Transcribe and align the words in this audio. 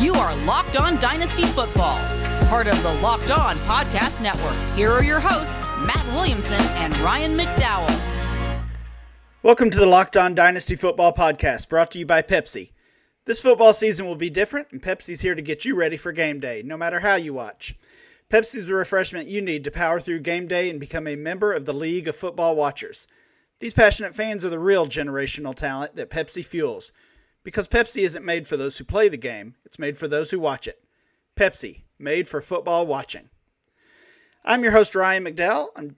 You 0.00 0.14
are 0.14 0.34
Locked 0.46 0.78
On 0.78 0.98
Dynasty 0.98 1.42
Football, 1.42 1.98
part 2.46 2.66
of 2.66 2.82
the 2.82 2.94
Locked 3.02 3.30
On 3.30 3.58
Podcast 3.58 4.22
Network. 4.22 4.56
Here 4.74 4.90
are 4.90 5.04
your 5.04 5.20
hosts, 5.20 5.68
Matt 5.80 6.06
Williamson 6.14 6.58
and 6.58 6.96
Ryan 7.00 7.36
McDowell. 7.36 8.64
Welcome 9.42 9.68
to 9.68 9.78
the 9.78 9.84
Locked 9.84 10.16
On 10.16 10.34
Dynasty 10.34 10.74
Football 10.74 11.12
Podcast, 11.12 11.68
brought 11.68 11.90
to 11.90 11.98
you 11.98 12.06
by 12.06 12.22
Pepsi. 12.22 12.70
This 13.26 13.42
football 13.42 13.74
season 13.74 14.06
will 14.06 14.16
be 14.16 14.30
different, 14.30 14.68
and 14.72 14.80
Pepsi's 14.80 15.20
here 15.20 15.34
to 15.34 15.42
get 15.42 15.66
you 15.66 15.74
ready 15.74 15.98
for 15.98 16.12
game 16.12 16.40
day, 16.40 16.62
no 16.64 16.78
matter 16.78 17.00
how 17.00 17.16
you 17.16 17.34
watch. 17.34 17.76
Pepsi's 18.30 18.68
the 18.68 18.74
refreshment 18.74 19.28
you 19.28 19.42
need 19.42 19.64
to 19.64 19.70
power 19.70 20.00
through 20.00 20.20
game 20.20 20.48
day 20.48 20.70
and 20.70 20.80
become 20.80 21.06
a 21.06 21.14
member 21.14 21.52
of 21.52 21.66
the 21.66 21.74
League 21.74 22.08
of 22.08 22.16
Football 22.16 22.56
Watchers. 22.56 23.06
These 23.58 23.74
passionate 23.74 24.14
fans 24.14 24.46
are 24.46 24.48
the 24.48 24.58
real 24.58 24.86
generational 24.86 25.54
talent 25.54 25.96
that 25.96 26.08
Pepsi 26.08 26.42
fuels. 26.42 26.90
Because 27.42 27.68
Pepsi 27.68 28.02
isn't 28.02 28.24
made 28.24 28.46
for 28.46 28.56
those 28.56 28.76
who 28.76 28.84
play 28.84 29.08
the 29.08 29.16
game, 29.16 29.54
it's 29.64 29.78
made 29.78 29.96
for 29.96 30.08
those 30.08 30.30
who 30.30 30.38
watch 30.38 30.66
it. 30.66 30.82
Pepsi, 31.36 31.82
made 31.98 32.28
for 32.28 32.40
football 32.40 32.86
watching. 32.86 33.30
I'm 34.44 34.62
your 34.62 34.72
host, 34.72 34.94
Ryan 34.94 35.24
McDowell. 35.24 35.94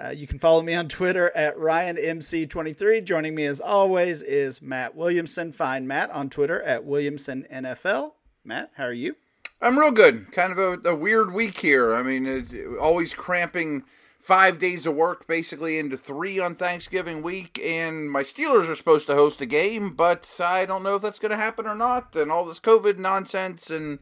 Uh, 0.00 0.10
you 0.10 0.26
can 0.26 0.38
follow 0.38 0.62
me 0.62 0.74
on 0.74 0.88
Twitter 0.88 1.30
at 1.36 1.56
RyanMC23. 1.56 3.04
Joining 3.04 3.34
me 3.34 3.44
as 3.44 3.60
always 3.60 4.22
is 4.22 4.62
Matt 4.62 4.94
Williamson. 4.94 5.52
Find 5.52 5.86
Matt 5.86 6.10
on 6.10 6.30
Twitter 6.30 6.62
at 6.62 6.86
WilliamsonNFL. 6.86 8.12
Matt, 8.44 8.70
how 8.76 8.84
are 8.84 8.92
you? 8.92 9.16
I'm 9.60 9.78
real 9.78 9.90
good. 9.90 10.32
Kind 10.32 10.52
of 10.52 10.58
a, 10.58 10.88
a 10.90 10.94
weird 10.94 11.34
week 11.34 11.58
here. 11.58 11.94
I 11.94 12.02
mean, 12.02 12.26
it, 12.26 12.78
always 12.78 13.12
cramping 13.12 13.82
five 14.20 14.58
days 14.58 14.86
of 14.86 14.94
work 14.94 15.26
basically 15.26 15.78
into 15.78 15.96
three 15.96 16.38
on 16.38 16.54
Thanksgiving 16.54 17.22
week, 17.22 17.60
and 17.64 18.10
my 18.10 18.22
Steelers 18.22 18.68
are 18.68 18.76
supposed 18.76 19.06
to 19.06 19.14
host 19.14 19.40
a 19.40 19.46
game, 19.46 19.90
but 19.90 20.28
I 20.38 20.66
don't 20.66 20.82
know 20.82 20.96
if 20.96 21.02
that's 21.02 21.18
going 21.18 21.30
to 21.30 21.36
happen 21.36 21.66
or 21.66 21.74
not. 21.74 22.14
And 22.14 22.30
all 22.30 22.44
this 22.44 22.60
COVID 22.60 22.98
nonsense 22.98 23.70
and 23.70 23.98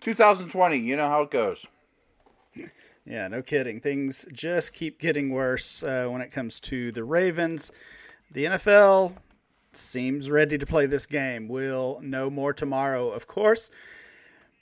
2020, 0.00 0.76
you 0.76 0.96
know 0.96 1.08
how 1.08 1.22
it 1.22 1.30
goes. 1.30 1.66
Yeah, 3.04 3.28
no 3.28 3.42
kidding. 3.42 3.80
Things 3.80 4.26
just 4.32 4.72
keep 4.72 4.98
getting 4.98 5.30
worse 5.30 5.82
uh, 5.82 6.08
when 6.08 6.22
it 6.22 6.32
comes 6.32 6.58
to 6.60 6.90
the 6.90 7.04
Ravens. 7.04 7.70
The 8.32 8.46
NFL 8.46 9.14
seems 9.72 10.30
ready 10.30 10.58
to 10.58 10.66
play 10.66 10.86
this 10.86 11.06
game. 11.06 11.48
We'll 11.48 12.00
know 12.02 12.30
more 12.30 12.52
tomorrow, 12.52 13.08
of 13.10 13.26
course. 13.26 13.70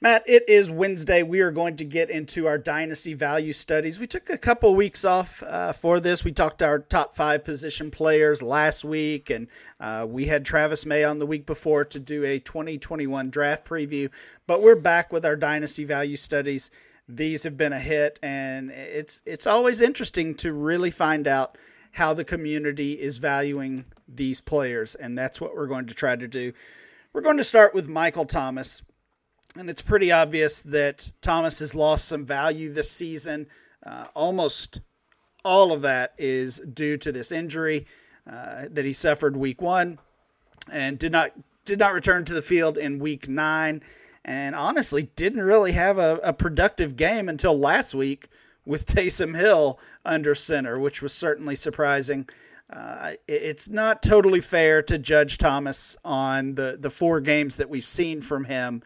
Matt, 0.05 0.25
it 0.27 0.47
is 0.51 0.71
Wednesday. 0.71 1.23
We 1.23 1.41
are 1.41 1.51
going 1.51 1.77
to 1.77 1.85
get 1.87 2.11
into 2.11 2.47
our 2.47 2.59
dynasty 2.59 3.15
value 3.15 3.55
studies. 3.55 3.99
We 3.99 4.07
took 4.07 4.29
a 4.29 4.37
couple 4.37 4.75
weeks 4.75 5.03
off 5.03 5.43
uh, 5.43 5.73
for 5.73 5.99
this. 5.99 6.23
We 6.23 6.31
talked 6.31 6.59
to 6.59 6.67
our 6.67 6.81
top 6.81 7.17
five 7.17 7.43
position 7.43 7.91
players 7.91 8.43
last 8.43 8.85
week, 8.85 9.31
and 9.31 9.49
uh, 9.81 10.05
we 10.07 10.27
had 10.27 10.45
Travis 10.45 10.85
May 10.85 11.05
on 11.05 11.21
the 11.21 11.27
week 11.27 11.47
before 11.47 11.87
to 11.87 11.99
do 11.99 12.23
a 12.23 12.39
2021 12.39 13.31
draft 13.31 13.67
preview. 13.67 14.11
But 14.47 14.61
we're 14.61 14.77
back 14.77 15.11
with 15.11 15.25
our 15.25 15.37
dynasty 15.37 15.87
value 15.87 16.19
studies. 16.19 16.71
These 17.09 17.45
have 17.45 17.57
been 17.57 17.73
a 17.73 17.81
hit, 17.81 18.19
and 18.23 18.71
it's 18.73 19.23
it's 19.25 19.47
always 19.47 19.81
interesting 19.81 20.35
to 20.35 20.53
really 20.53 20.91
find 20.91 21.27
out 21.27 21.57
how 21.93 22.13
the 22.13 22.27
community 22.27 23.01
is 23.01 23.17
valuing 23.17 23.87
these 24.07 24.43
players, 24.43 24.97
and 24.97 25.17
that's 25.17 25.41
what 25.41 25.57
we're 25.57 25.67
going 25.67 25.87
to 25.87 25.95
try 25.95 26.15
to 26.15 26.29
do. 26.29 26.53
We're 27.15 27.23
going 27.23 27.39
to 27.39 27.45
start 27.45 27.73
with 27.73 27.89
Michael 27.89 28.27
Thomas 28.27 28.83
and 29.57 29.71
it's 29.71 29.83
pretty 29.83 30.11
obvious 30.11 30.63
that 30.63 31.13
Thomas 31.21 31.61
has 31.61 31.75
lost 31.75 32.07
some 32.07 32.25
value 32.25 32.73
this 32.73 32.91
season. 32.91 33.47
Uh, 33.85 34.07
almost 34.15 34.81
all 35.45 35.73
of 35.73 35.83
that 35.83 36.15
is 36.19 36.59
due 36.59 36.97
to 36.99 37.13
this 37.13 37.31
injury 37.31 37.87
uh, 38.31 38.67
that 38.71 38.85
he 38.85 38.93
suffered 38.93 39.37
week 39.37 39.61
one, 39.61 39.99
and 40.73 40.99
did 40.99 41.13
not 41.13 41.33
did 41.65 41.79
not 41.79 41.93
return 41.93 42.25
to 42.25 42.35
the 42.35 42.43
field 42.43 42.77
in 42.77 42.99
week 42.99 43.29
nine, 43.29 43.83
and 44.25 44.55
honestly 44.55 45.05
didn't 45.17 45.43
really 45.43 45.73
have 45.73 45.99
a, 45.99 46.19
a 46.23 46.33
productive 46.33 46.97
game 46.97 47.29
until 47.29 47.59
last 47.59 47.95
week 47.95 48.29
with 48.67 48.87
Taysom 48.95 49.37
Hill 49.37 49.79
under 50.05 50.35
center, 50.35 50.79
which 50.79 51.03
was 51.03 51.13
certainly 51.13 51.57
surprising. 51.57 52.29
Uh, 52.71 53.13
it's 53.29 53.69
not 53.69 54.03
totally 54.03 54.41
fair 54.41 54.83
to 54.83 54.99
judge 54.99 55.37
Thomas 55.37 55.99
on 56.03 56.55
the, 56.55 56.79
the 56.81 56.91
four 56.91 57.21
games 57.21 57.57
that 57.57 57.69
we've 57.69 57.85
seen 57.85 58.23
from 58.23 58.45
him 58.45 58.83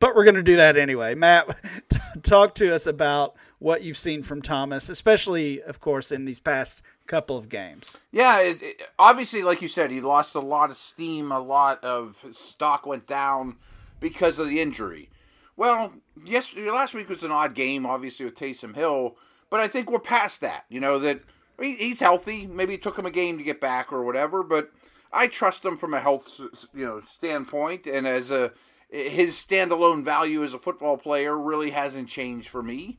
but 0.00 0.14
we're 0.14 0.24
going 0.24 0.34
to 0.34 0.42
do 0.42 0.56
that 0.56 0.76
anyway. 0.76 1.14
Matt, 1.14 1.56
t- 1.88 1.98
talk 2.22 2.54
to 2.56 2.74
us 2.74 2.86
about 2.86 3.34
what 3.58 3.82
you've 3.82 3.96
seen 3.96 4.22
from 4.22 4.42
Thomas, 4.42 4.88
especially, 4.88 5.62
of 5.62 5.80
course, 5.80 6.12
in 6.12 6.24
these 6.24 6.40
past 6.40 6.82
couple 7.06 7.36
of 7.36 7.48
games. 7.48 7.96
Yeah, 8.12 8.40
it, 8.40 8.62
it, 8.62 8.82
obviously, 8.98 9.42
like 9.42 9.62
you 9.62 9.68
said, 9.68 9.90
he 9.90 10.00
lost 10.00 10.34
a 10.34 10.40
lot 10.40 10.70
of 10.70 10.76
steam, 10.76 11.32
a 11.32 11.38
lot 11.38 11.82
of 11.82 12.24
stock 12.32 12.86
went 12.86 13.06
down 13.06 13.56
because 14.00 14.38
of 14.38 14.48
the 14.48 14.60
injury. 14.60 15.10
Well, 15.56 15.94
yes, 16.24 16.54
last 16.56 16.94
week 16.94 17.08
was 17.08 17.22
an 17.22 17.30
odd 17.30 17.54
game, 17.54 17.86
obviously 17.86 18.26
with 18.26 18.34
Taysom 18.34 18.74
Hill, 18.74 19.16
but 19.50 19.60
I 19.60 19.68
think 19.68 19.90
we're 19.90 20.00
past 20.00 20.40
that. 20.40 20.64
You 20.68 20.80
know 20.80 20.98
that 20.98 21.20
he's 21.60 22.00
healthy. 22.00 22.46
Maybe 22.46 22.74
it 22.74 22.82
took 22.82 22.98
him 22.98 23.06
a 23.06 23.10
game 23.10 23.38
to 23.38 23.44
get 23.44 23.60
back 23.60 23.92
or 23.92 24.02
whatever, 24.02 24.42
but 24.42 24.72
I 25.12 25.28
trust 25.28 25.64
him 25.64 25.76
from 25.76 25.94
a 25.94 26.00
health 26.00 26.40
you 26.74 26.84
know 26.84 27.02
standpoint 27.08 27.86
and 27.86 28.06
as 28.06 28.30
a 28.30 28.52
his 28.94 29.34
standalone 29.34 30.04
value 30.04 30.44
as 30.44 30.54
a 30.54 30.58
football 30.58 30.96
player 30.96 31.36
really 31.36 31.70
hasn't 31.70 32.08
changed 32.08 32.48
for 32.48 32.62
me. 32.62 32.98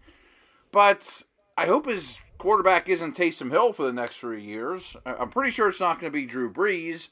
But 0.72 1.24
I 1.58 1.68
hope 1.68 1.86
his 1.86 2.20
quarterback 2.38 2.90
isn't 2.90 3.16
Taysom 3.16 3.52
Hill 3.52 3.72
for 3.72 3.84
the 3.84 3.94
next 3.94 4.18
three 4.18 4.44
years. 4.44 4.98
I'm 5.06 5.30
pretty 5.30 5.52
sure 5.52 5.70
it's 5.70 5.80
not 5.80 6.02
going 6.02 6.12
to 6.12 6.18
be 6.18 6.26
Drew 6.26 6.52
Brees. 6.52 7.10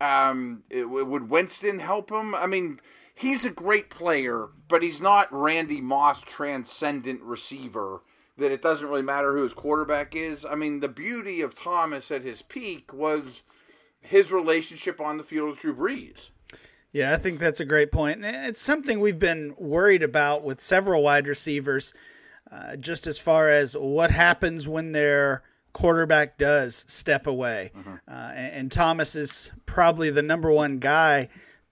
Um, 0.00 0.62
it, 0.70 0.84
would 0.84 1.30
Winston 1.30 1.80
help 1.80 2.10
him? 2.10 2.34
I 2.34 2.46
mean, 2.46 2.80
he's 3.14 3.44
a 3.44 3.50
great 3.50 3.90
player, 3.90 4.48
but 4.68 4.84
he's 4.84 5.00
not 5.00 5.32
Randy 5.32 5.80
Moss 5.80 6.22
transcendent 6.22 7.22
receiver 7.22 8.02
that 8.38 8.52
it 8.52 8.62
doesn't 8.62 8.88
really 8.88 9.02
matter 9.02 9.36
who 9.36 9.42
his 9.42 9.54
quarterback 9.54 10.14
is. 10.14 10.44
I 10.44 10.54
mean, 10.54 10.78
the 10.78 10.88
beauty 10.88 11.40
of 11.40 11.56
Thomas 11.56 12.10
at 12.10 12.22
his 12.22 12.40
peak 12.40 12.92
was 12.92 13.42
his 14.00 14.32
relationship 14.32 15.00
on 15.00 15.18
the 15.18 15.24
field 15.24 15.50
with 15.50 15.58
Drew 15.58 15.74
Brees. 15.74 16.30
Yeah, 16.92 17.14
I 17.14 17.16
think 17.16 17.38
that's 17.38 17.60
a 17.60 17.64
great 17.64 17.90
point. 17.90 18.22
It's 18.22 18.60
something 18.60 19.00
we've 19.00 19.18
been 19.18 19.54
worried 19.56 20.02
about 20.02 20.44
with 20.44 20.60
several 20.60 21.02
wide 21.02 21.26
receivers, 21.26 21.94
uh, 22.50 22.76
just 22.76 23.06
as 23.06 23.18
far 23.18 23.48
as 23.48 23.74
what 23.74 24.10
happens 24.10 24.68
when 24.68 24.92
their 24.92 25.42
quarterback 25.72 26.36
does 26.36 26.84
step 26.88 27.26
away. 27.26 27.70
Mm-hmm. 27.76 27.94
Uh, 28.06 28.32
and, 28.34 28.54
and, 28.54 28.72
Thomas 28.72 29.16
is 29.16 29.50
probably 29.64 30.10
the 30.10 30.20
number 30.20 30.52
one 30.52 30.78
guy 30.78 31.28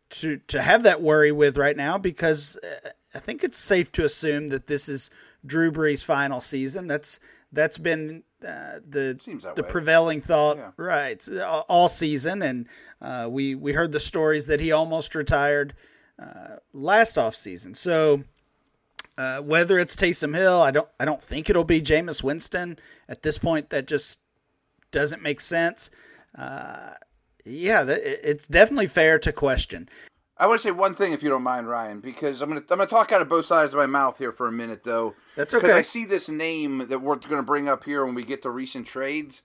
to 0.08 0.38
to 0.48 0.62
have 0.62 0.84
that 0.84 1.02
worry 1.02 1.32
with 1.32 1.58
right 1.58 1.76
now 1.76 1.98
because 1.98 2.56
uh, 2.56 2.88
I 3.14 3.18
think 3.18 3.44
it's 3.44 3.58
safe 3.58 3.92
to 3.92 4.04
assume 4.04 4.48
that 4.48 4.66
this 4.68 4.88
is 4.88 5.10
Drew 5.44 5.70
Brees' 5.70 6.04
final 6.04 6.40
season. 6.40 6.86
That's 6.86 7.20
that's 7.52 7.76
been 7.76 8.22
uh, 8.46 8.80
the 8.88 9.18
the 9.54 9.62
way. 9.62 9.68
prevailing 9.68 10.20
thought 10.20 10.56
yeah. 10.56 10.70
right 10.76 11.28
all 11.68 11.88
season, 11.88 12.42
and 12.42 12.66
uh, 13.00 13.28
we 13.30 13.54
we 13.54 13.72
heard 13.72 13.92
the 13.92 14.00
stories 14.00 14.46
that 14.46 14.60
he 14.60 14.72
almost 14.72 15.14
retired 15.14 15.74
uh, 16.18 16.56
last 16.72 17.16
off 17.16 17.34
season. 17.34 17.74
So 17.74 18.24
uh, 19.18 19.40
whether 19.40 19.78
it's 19.78 19.96
Taysom 19.96 20.34
Hill, 20.34 20.60
I 20.60 20.70
don't 20.70 20.88
I 20.98 21.04
don't 21.04 21.22
think 21.22 21.50
it'll 21.50 21.64
be 21.64 21.80
Jameis 21.80 22.22
Winston 22.22 22.78
at 23.08 23.22
this 23.22 23.38
point. 23.38 23.70
That 23.70 23.86
just 23.86 24.18
doesn't 24.90 25.22
make 25.22 25.40
sense. 25.40 25.90
Uh, 26.36 26.94
yeah, 27.44 27.84
it's 27.88 28.46
definitely 28.46 28.86
fair 28.86 29.18
to 29.18 29.32
question. 29.32 29.88
I 30.40 30.46
want 30.46 30.58
to 30.58 30.62
say 30.66 30.70
one 30.70 30.94
thing, 30.94 31.12
if 31.12 31.22
you 31.22 31.28
don't 31.28 31.42
mind, 31.42 31.68
Ryan, 31.68 32.00
because 32.00 32.40
I'm 32.40 32.48
gonna 32.48 32.62
I'm 32.70 32.78
gonna 32.78 32.86
talk 32.86 33.12
out 33.12 33.20
of 33.20 33.28
both 33.28 33.44
sides 33.44 33.74
of 33.74 33.78
my 33.78 33.84
mouth 33.84 34.16
here 34.16 34.32
for 34.32 34.46
a 34.48 34.52
minute, 34.52 34.84
though. 34.84 35.14
That's 35.36 35.52
okay. 35.52 35.66
Because 35.66 35.76
I 35.76 35.82
see 35.82 36.06
this 36.06 36.30
name 36.30 36.88
that 36.88 37.00
we're 37.00 37.16
going 37.16 37.36
to 37.36 37.42
bring 37.42 37.68
up 37.68 37.84
here 37.84 38.06
when 38.06 38.14
we 38.14 38.24
get 38.24 38.40
to 38.42 38.50
recent 38.50 38.86
trades, 38.86 39.42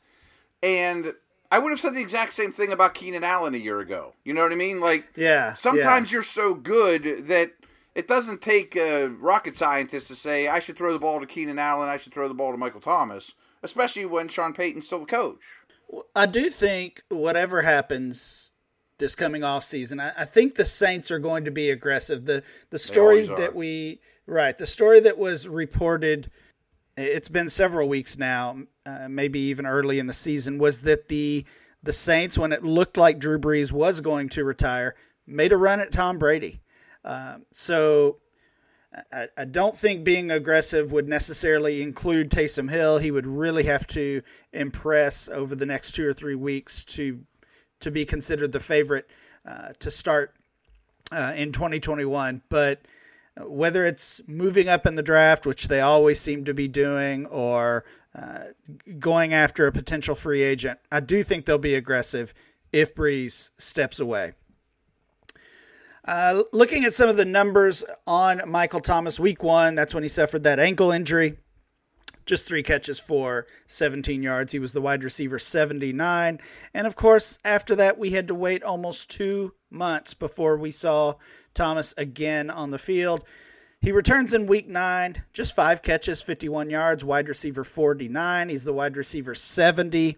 and 0.64 1.14
I 1.52 1.60
would 1.60 1.72
have 1.72 1.82
said 1.82 1.96
the 1.96 2.02
exact 2.02 2.34
same 2.34 2.54
thing 2.54 2.72
about 2.72 2.94
Keenan 2.94 3.26
Allen 3.26 3.54
a 3.54 3.58
year 3.58 3.82
ago. 3.82 4.14
You 4.24 4.34
know 4.34 4.42
what 4.42 4.54
I 4.54 4.56
mean? 4.56 4.80
Like, 4.80 5.10
yeah. 5.18 5.56
Sometimes 5.56 6.12
yeah. 6.12 6.16
you're 6.16 6.24
so 6.24 6.54
good 6.54 7.28
that 7.28 7.52
it 7.94 8.08
doesn't 8.08 8.42
take 8.42 8.78
a 8.78 9.08
rocket 9.08 9.58
scientist 9.58 10.08
to 10.08 10.16
say 10.16 10.48
I 10.48 10.60
should 10.60 10.78
throw 10.78 10.94
the 10.94 11.00
ball 11.00 11.20
to 11.20 11.26
Keenan 11.26 11.60
Allen, 11.60 11.90
I 11.90 11.98
should 11.98 12.14
throw 12.14 12.30
the 12.30 12.34
ball 12.34 12.52
to 12.52 12.58
Michael 12.58 12.80
Thomas, 12.80 13.34
especially 13.62 14.06
when 14.06 14.30
Sean 14.30 14.54
Payton's 14.54 14.86
still 14.86 15.00
the 15.00 15.06
coach. 15.06 15.44
I 16.16 16.26
do 16.26 16.50
think 16.50 17.04
whatever 17.10 17.64
happens 17.64 18.45
this 18.98 19.16
coming 19.16 19.44
off 19.44 19.66
season. 19.66 20.00
I, 20.00 20.12
I, 20.18 20.26
think 20.26 20.56
the 20.56 20.66
Saints 20.66 21.12
are 21.12 21.20
going 21.20 21.46
to 21.46 21.52
be 21.52 21.70
aggressive. 21.70 22.26
The 22.26 22.44
the 22.70 22.80
story 22.80 23.28
that 23.28 23.56
we 23.56 24.00
right 24.26 24.58
the 24.58 24.68
story 24.68 25.00
that 25.02 25.18
was 25.18 25.48
reported. 25.48 26.32
It's 26.98 27.28
been 27.28 27.50
several 27.50 27.90
weeks 27.90 28.18
now, 28.18 28.58
uh, 28.86 29.10
maybe 29.10 29.38
even 29.40 29.66
early 29.66 30.00
in 30.00 30.08
the 30.08 30.14
season, 30.14 30.58
was 30.58 30.82
that 30.82 31.10
the 31.10 31.46
the 31.84 31.94
Saints, 31.94 32.38
when 32.38 32.52
it 32.52 32.64
looked 32.64 32.98
like 32.98 33.20
Drew 33.20 33.38
Brees 33.38 33.72
was 33.72 34.00
going 34.02 34.30
to 34.30 34.44
retire, 34.44 34.96
made 35.28 35.52
a 35.52 35.58
run 35.58 35.80
at 35.82 35.92
Tom 35.92 36.18
Brady. 36.18 36.62
Um, 37.04 37.46
so 37.54 38.18
I, 39.14 39.28
I, 39.38 39.46
don't 39.46 39.76
think 39.76 40.04
being 40.04 40.32
aggressive 40.32 40.92
would 40.92 41.08
necessarily 41.08 41.84
include 41.84 42.32
Taysom 42.32 42.70
Hill. 42.70 42.98
He 42.98 43.12
would 43.12 43.28
really 43.28 43.64
have 43.64 43.86
to 43.88 44.22
impress 44.54 45.30
over 45.30 45.56
the 45.56 45.66
next 45.66 45.92
two 45.92 46.08
or 46.08 46.14
three 46.14 46.36
weeks 46.36 46.84
to 46.86 47.20
to 47.86 47.92
be 47.92 48.04
considered 48.04 48.52
the 48.52 48.60
favorite 48.60 49.08
uh, 49.46 49.70
to 49.80 49.90
start 49.90 50.36
uh, 51.12 51.34
in 51.36 51.52
2021. 51.52 52.42
But 52.50 52.82
whether 53.38 53.86
it's 53.86 54.22
moving 54.28 54.68
up 54.68 54.86
in 54.86 54.96
the 54.96 55.04
draft, 55.04 55.46
which 55.46 55.68
they 55.68 55.82
always 55.82 56.20
seem 56.20 56.46
to 56.46 56.54
be 56.54 56.68
doing, 56.68 57.26
or 57.28 57.86
uh, 58.18 58.46
going 59.00 59.34
after 59.34 59.68
a 59.68 59.72
potential 59.72 60.16
free 60.16 60.42
agent, 60.42 60.80
I 60.92 61.00
do 61.00 61.24
think 61.24 61.46
they'll 61.46 61.58
be 61.58 61.76
aggressive 61.76 62.34
if 62.74 62.96
Brees 62.96 63.52
steps 63.58 64.00
away. 64.00 64.34
Uh, 66.06 66.44
looking 66.54 66.86
at 66.86 66.94
some 66.94 67.10
of 67.10 67.18
the 67.18 67.26
numbers 67.26 67.84
on 68.06 68.42
Michael 68.48 68.80
Thomas, 68.80 69.20
week 69.20 69.44
one, 69.44 69.76
that's 69.76 69.94
when 69.94 70.04
he 70.04 70.10
suffered 70.10 70.44
that 70.44 70.60
ankle 70.60 70.92
injury. 70.92 71.38
Just 72.26 72.48
three 72.48 72.64
catches 72.64 73.00
for 73.00 73.46
17 73.68 74.24
yards. 74.24 74.52
He 74.52 74.60
was 74.60 74.74
the 74.74 74.82
wide 74.82 75.04
receiver 75.04 75.38
79. 75.38 76.40
And 76.74 76.88
of 76.88 76.96
course, 76.96 77.38
after 77.46 77.76
that, 77.76 77.98
we 78.00 78.12
had 78.12 78.28
to 78.28 78.36
wait 78.36 78.64
almost 78.64 79.10
two 79.12 79.54
months 79.70 80.14
before 80.14 80.58
we 80.58 80.72
saw 80.72 81.16
Thomas 81.54 81.94
again 81.98 82.50
on 82.50 82.72
the 82.72 82.80
field. 82.80 83.24
He 83.80 83.92
returns 83.92 84.34
in 84.34 84.48
week 84.48 84.68
nine, 84.68 85.24
just 85.32 85.56
five 85.56 85.84
catches, 85.84 86.24
51 86.24 86.72
yards, 86.72 87.06
wide 87.06 87.30
receiver 87.30 87.64
49. 87.64 88.50
He's 88.50 88.64
the 88.64 88.74
wide 88.74 88.98
receiver 88.98 89.36
70 89.36 90.18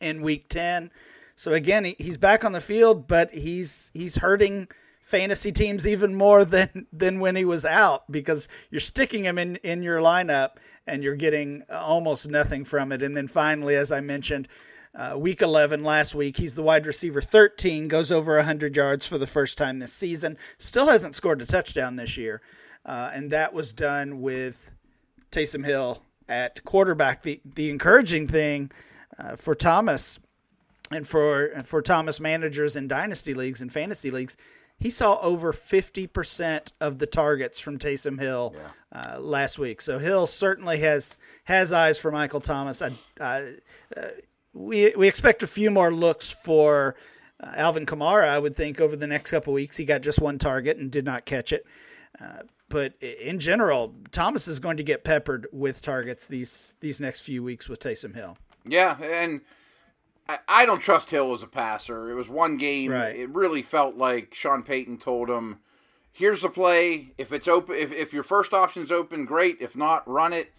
in 0.00 0.22
week 0.22 0.48
10. 0.48 0.90
So 1.36 1.52
again, 1.52 1.94
he's 1.98 2.16
back 2.16 2.44
on 2.44 2.52
the 2.52 2.60
field, 2.60 3.06
but 3.06 3.34
he's 3.34 3.90
he's 3.94 4.16
hurting 4.16 4.68
fantasy 5.02 5.52
teams 5.52 5.86
even 5.86 6.14
more 6.14 6.44
than 6.44 6.86
than 6.92 7.20
when 7.20 7.36
he 7.36 7.44
was 7.44 7.64
out 7.64 8.10
because 8.10 8.48
you're 8.70 8.80
sticking 8.80 9.24
him 9.24 9.36
in 9.36 9.56
in 9.56 9.82
your 9.82 9.98
lineup 10.00 10.52
and 10.86 11.02
you're 11.02 11.16
getting 11.16 11.62
almost 11.70 12.28
nothing 12.28 12.64
from 12.64 12.92
it. 12.92 13.02
And 13.02 13.16
then 13.16 13.28
finally, 13.28 13.74
as 13.76 13.92
I 13.92 14.00
mentioned, 14.00 14.48
uh, 14.94 15.16
week 15.18 15.42
11 15.42 15.84
last 15.84 16.14
week. 16.14 16.36
He's 16.36 16.54
the 16.54 16.62
wide 16.62 16.86
receiver 16.86 17.20
13, 17.20 17.88
goes 17.88 18.12
over 18.12 18.36
100 18.36 18.76
yards 18.76 19.06
for 19.06 19.18
the 19.18 19.26
first 19.26 19.58
time 19.58 19.78
this 19.78 19.92
season. 19.92 20.36
Still 20.58 20.88
hasn't 20.88 21.14
scored 21.14 21.42
a 21.42 21.46
touchdown 21.46 21.96
this 21.96 22.16
year. 22.16 22.42
Uh, 22.84 23.10
and 23.14 23.30
that 23.30 23.54
was 23.54 23.72
done 23.72 24.20
with 24.20 24.72
Taysom 25.30 25.64
Hill 25.64 26.02
at 26.28 26.62
quarterback. 26.64 27.22
The, 27.22 27.40
the 27.44 27.70
encouraging 27.70 28.28
thing 28.28 28.70
uh, 29.18 29.36
for 29.36 29.54
Thomas 29.54 30.18
and 30.90 31.06
for, 31.06 31.62
for 31.64 31.80
Thomas 31.80 32.20
managers 32.20 32.76
in 32.76 32.88
dynasty 32.88 33.34
leagues 33.34 33.62
and 33.62 33.72
fantasy 33.72 34.10
leagues, 34.10 34.36
he 34.82 34.90
saw 34.90 35.20
over 35.20 35.52
50% 35.52 36.72
of 36.80 36.98
the 36.98 37.06
targets 37.06 37.60
from 37.60 37.78
Taysom 37.78 38.18
Hill 38.18 38.54
yeah. 38.56 39.00
uh, 39.00 39.20
last 39.20 39.56
week. 39.56 39.80
So 39.80 40.00
Hill 40.00 40.26
certainly 40.26 40.80
has 40.80 41.18
has 41.44 41.72
eyes 41.72 42.00
for 42.00 42.10
Michael 42.10 42.40
Thomas. 42.40 42.82
I, 42.82 42.90
I, 43.20 43.52
uh, 43.96 44.08
we 44.52 44.92
we 44.96 45.06
expect 45.06 45.44
a 45.44 45.46
few 45.46 45.70
more 45.70 45.92
looks 45.92 46.32
for 46.32 46.96
uh, 47.40 47.52
Alvin 47.54 47.86
Kamara. 47.86 48.26
I 48.26 48.40
would 48.40 48.56
think 48.56 48.80
over 48.80 48.96
the 48.96 49.06
next 49.06 49.30
couple 49.30 49.52
weeks. 49.52 49.76
He 49.76 49.84
got 49.84 50.00
just 50.00 50.20
one 50.20 50.38
target 50.38 50.76
and 50.78 50.90
did 50.90 51.04
not 51.04 51.26
catch 51.26 51.52
it. 51.52 51.64
Uh, 52.20 52.42
but 52.68 52.94
in 53.00 53.38
general, 53.38 53.94
Thomas 54.10 54.48
is 54.48 54.58
going 54.58 54.78
to 54.78 54.82
get 54.82 55.04
peppered 55.04 55.46
with 55.52 55.80
targets 55.80 56.26
these 56.26 56.74
these 56.80 57.00
next 57.00 57.24
few 57.24 57.44
weeks 57.44 57.68
with 57.68 57.78
Taysom 57.78 58.16
Hill. 58.16 58.36
Yeah, 58.64 59.00
and 59.00 59.42
I, 60.28 60.38
I 60.48 60.66
don't 60.66 60.80
trust 60.80 61.10
Hill 61.10 61.32
as 61.32 61.42
a 61.42 61.46
passer. 61.46 62.10
It 62.10 62.14
was 62.14 62.28
one 62.28 62.56
game. 62.56 62.90
Right. 62.90 63.16
It 63.16 63.30
really 63.30 63.62
felt 63.62 63.96
like 63.96 64.34
Sean 64.34 64.62
Payton 64.62 64.98
told 64.98 65.28
him, 65.28 65.60
"Here's 66.12 66.42
the 66.42 66.48
play. 66.48 67.12
If 67.18 67.32
it's 67.32 67.48
open, 67.48 67.76
if, 67.76 67.92
if 67.92 68.12
your 68.12 68.22
first 68.22 68.52
option's 68.52 68.92
open, 68.92 69.24
great. 69.24 69.58
If 69.60 69.76
not, 69.76 70.08
run 70.08 70.32
it." 70.32 70.52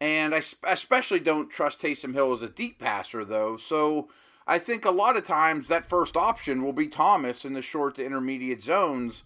And 0.00 0.34
I 0.34 0.42
especially 0.64 1.20
don't 1.20 1.50
trust 1.50 1.80
Taysom 1.80 2.12
Hill 2.12 2.32
as 2.32 2.42
a 2.42 2.48
deep 2.48 2.78
passer, 2.78 3.24
though. 3.24 3.56
So 3.56 4.08
I 4.46 4.58
think 4.58 4.84
a 4.84 4.90
lot 4.90 5.16
of 5.16 5.26
times 5.26 5.68
that 5.68 5.86
first 5.86 6.16
option 6.16 6.62
will 6.62 6.74
be 6.74 6.86
Thomas 6.86 7.44
in 7.44 7.54
the 7.54 7.62
short 7.62 7.96
to 7.96 8.04
intermediate 8.04 8.62
zones. 8.62 9.22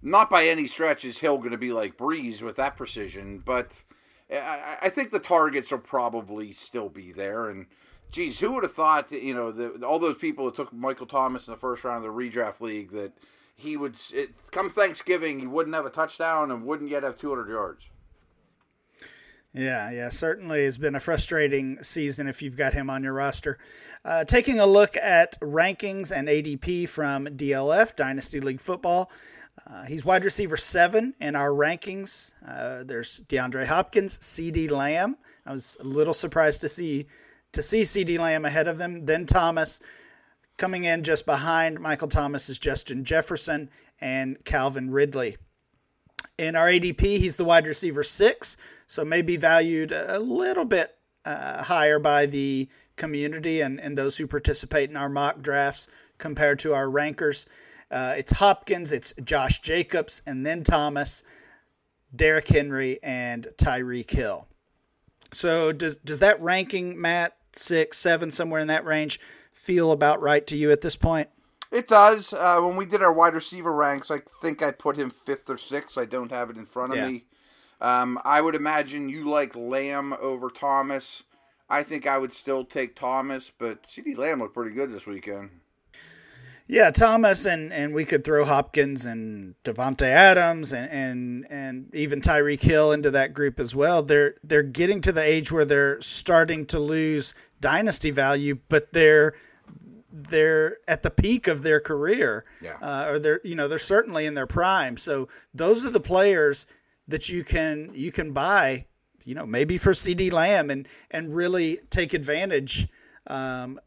Not 0.00 0.30
by 0.30 0.46
any 0.46 0.66
stretch 0.66 1.04
is 1.04 1.18
Hill 1.18 1.38
going 1.38 1.50
to 1.50 1.58
be 1.58 1.72
like 1.72 1.96
Brees 1.96 2.42
with 2.42 2.56
that 2.56 2.76
precision, 2.76 3.42
but 3.44 3.84
eh, 4.30 4.40
I, 4.40 4.86
I 4.86 4.88
think 4.88 5.10
the 5.10 5.20
targets 5.20 5.70
will 5.70 5.78
probably 5.78 6.52
still 6.52 6.88
be 6.88 7.12
there. 7.12 7.48
And 7.48 7.66
geez, 8.12 8.38
who 8.38 8.52
would 8.52 8.62
have 8.62 8.72
thought 8.72 9.08
that 9.08 9.22
you 9.22 9.34
know 9.34 9.50
the, 9.50 9.84
all 9.84 9.98
those 9.98 10.18
people 10.18 10.44
that 10.44 10.54
took 10.54 10.72
Michael 10.72 11.06
Thomas 11.06 11.48
in 11.48 11.52
the 11.52 11.58
first 11.58 11.82
round 11.82 12.04
of 12.04 12.14
the 12.14 12.16
redraft 12.16 12.60
league 12.60 12.92
that 12.92 13.12
he 13.56 13.76
would 13.76 13.96
it, 14.12 14.30
come 14.52 14.70
Thanksgiving 14.70 15.40
he 15.40 15.46
wouldn't 15.46 15.74
have 15.74 15.86
a 15.86 15.90
touchdown 15.90 16.50
and 16.50 16.64
wouldn't 16.64 16.90
yet 16.90 17.02
have 17.02 17.18
200 17.18 17.48
yards. 17.48 17.88
Yeah, 19.54 19.90
yeah, 19.90 20.08
certainly 20.08 20.64
has 20.64 20.78
been 20.78 20.94
a 20.94 21.00
frustrating 21.00 21.82
season 21.82 22.26
if 22.26 22.40
you've 22.40 22.56
got 22.56 22.72
him 22.72 22.88
on 22.88 23.02
your 23.02 23.12
roster. 23.12 23.58
Uh, 24.02 24.24
taking 24.24 24.58
a 24.58 24.64
look 24.64 24.96
at 24.96 25.38
rankings 25.40 26.10
and 26.10 26.26
ADP 26.26 26.88
from 26.88 27.26
DLF, 27.26 27.94
Dynasty 27.94 28.40
League 28.40 28.62
Football. 28.62 29.10
Uh, 29.66 29.84
he's 29.84 30.06
wide 30.06 30.24
receiver 30.24 30.56
seven 30.56 31.14
in 31.20 31.36
our 31.36 31.50
rankings. 31.50 32.32
Uh, 32.46 32.82
there's 32.82 33.20
DeAndre 33.28 33.66
Hopkins, 33.66 34.16
CeeDee 34.18 34.70
Lamb. 34.70 35.18
I 35.44 35.52
was 35.52 35.76
a 35.80 35.84
little 35.84 36.14
surprised 36.14 36.62
to 36.62 36.68
see 36.70 37.06
to 37.52 37.62
see 37.62 37.82
CeeDee 37.82 38.18
Lamb 38.18 38.44
ahead 38.44 38.68
of 38.68 38.78
them. 38.78 39.06
Then 39.06 39.26
Thomas 39.26 39.80
coming 40.56 40.84
in 40.84 41.02
just 41.02 41.26
behind 41.26 41.80
Michael 41.80 42.08
Thomas 42.08 42.48
is 42.48 42.58
Justin 42.58 43.04
Jefferson 43.04 43.70
and 44.00 44.44
Calvin 44.44 44.90
Ridley. 44.90 45.36
In 46.38 46.56
our 46.56 46.66
ADP, 46.66 47.00
he's 47.00 47.36
the 47.36 47.44
wide 47.44 47.66
receiver 47.66 48.02
six 48.02 48.56
so 48.92 49.06
maybe 49.06 49.38
valued 49.38 49.90
a 49.90 50.18
little 50.18 50.66
bit 50.66 50.98
uh, 51.24 51.62
higher 51.62 51.98
by 51.98 52.26
the 52.26 52.68
community 52.96 53.62
and, 53.62 53.80
and 53.80 53.96
those 53.96 54.18
who 54.18 54.26
participate 54.26 54.90
in 54.90 54.98
our 54.98 55.08
mock 55.08 55.40
drafts 55.40 55.88
compared 56.18 56.58
to 56.58 56.74
our 56.74 56.90
rankers. 56.90 57.46
Uh, 57.90 58.14
it's 58.18 58.32
Hopkins, 58.32 58.92
it's 58.92 59.14
Josh 59.24 59.62
Jacobs, 59.62 60.20
and 60.26 60.44
then 60.44 60.62
Thomas, 60.62 61.24
Derrick 62.14 62.48
Henry, 62.48 62.98
and 63.02 63.48
Tyreek 63.56 64.10
Hill. 64.10 64.46
So 65.32 65.72
does 65.72 65.96
does 65.96 66.18
that 66.18 66.38
ranking, 66.42 67.00
Matt, 67.00 67.34
six, 67.54 67.98
seven, 67.98 68.30
somewhere 68.30 68.60
in 68.60 68.68
that 68.68 68.84
range, 68.84 69.20
feel 69.52 69.92
about 69.92 70.20
right 70.20 70.46
to 70.46 70.56
you 70.56 70.70
at 70.70 70.80
this 70.80 70.96
point? 70.96 71.28
It 71.70 71.88
does. 71.88 72.32
Uh, 72.32 72.60
when 72.60 72.76
we 72.76 72.84
did 72.84 73.02
our 73.02 73.12
wide 73.12 73.34
receiver 73.34 73.72
ranks, 73.72 74.10
I 74.10 74.20
think 74.42 74.62
I 74.62 74.72
put 74.72 74.96
him 74.96 75.10
fifth 75.10 75.48
or 75.48 75.56
sixth. 75.56 75.96
I 75.96 76.04
don't 76.04 76.30
have 76.30 76.50
it 76.50 76.56
in 76.56 76.66
front 76.66 76.92
of 76.92 76.98
yeah. 76.98 77.08
me. 77.08 77.24
Um, 77.80 78.18
I 78.24 78.40
would 78.40 78.54
imagine 78.54 79.08
you 79.08 79.28
like 79.28 79.56
Lamb 79.56 80.12
over 80.20 80.50
Thomas. 80.50 81.24
I 81.68 81.82
think 81.82 82.06
I 82.06 82.18
would 82.18 82.34
still 82.34 82.64
take 82.64 82.94
Thomas, 82.94 83.50
but 83.58 83.88
CeeDee 83.88 84.16
Lamb 84.16 84.40
looked 84.40 84.54
pretty 84.54 84.74
good 84.74 84.92
this 84.92 85.06
weekend. 85.06 85.50
Yeah, 86.68 86.90
Thomas 86.90 87.44
and, 87.44 87.72
and 87.72 87.92
we 87.92 88.04
could 88.04 88.24
throw 88.24 88.44
Hopkins 88.44 89.04
and 89.04 89.54
Davante 89.64 90.06
Adams 90.06 90.72
and, 90.72 90.90
and 90.90 91.46
and 91.50 91.94
even 91.94 92.20
Tyreek 92.20 92.60
Hill 92.60 92.92
into 92.92 93.10
that 93.10 93.34
group 93.34 93.58
as 93.58 93.74
well. 93.74 94.02
They're 94.02 94.36
they're 94.44 94.62
getting 94.62 95.00
to 95.02 95.12
the 95.12 95.22
age 95.22 95.50
where 95.50 95.64
they're 95.64 96.00
starting 96.00 96.64
to 96.66 96.78
lose 96.78 97.34
dynasty 97.62 98.10
value, 98.10 98.58
but 98.68 98.92
they're 98.92 99.34
they're 100.12 100.76
at 100.86 101.02
the 101.02 101.10
peak 101.10 101.48
of 101.48 101.62
their 101.62 101.80
career. 101.80 102.44
Yeah. 102.60 102.76
Uh, 102.82 103.06
or 103.08 103.18
they're 103.18 103.40
you 103.42 103.54
know 103.54 103.68
they're 103.68 103.78
certainly 103.78 104.26
in 104.26 104.34
their 104.34 104.46
prime. 104.46 104.98
So 104.98 105.28
those 105.54 105.84
are 105.86 105.90
the 105.90 106.00
players 106.00 106.66
that 107.08 107.30
you 107.30 107.44
can 107.44 107.90
you 107.94 108.12
can 108.12 108.32
buy, 108.32 108.84
you 109.24 109.34
know, 109.34 109.46
maybe 109.46 109.78
for 109.78 109.92
CeeDee 109.92 110.32
Lamb 110.32 110.70
and 110.70 110.86
and 111.10 111.34
really 111.34 111.80
take 111.88 112.12
advantage 112.12 112.88
um, 113.26 113.80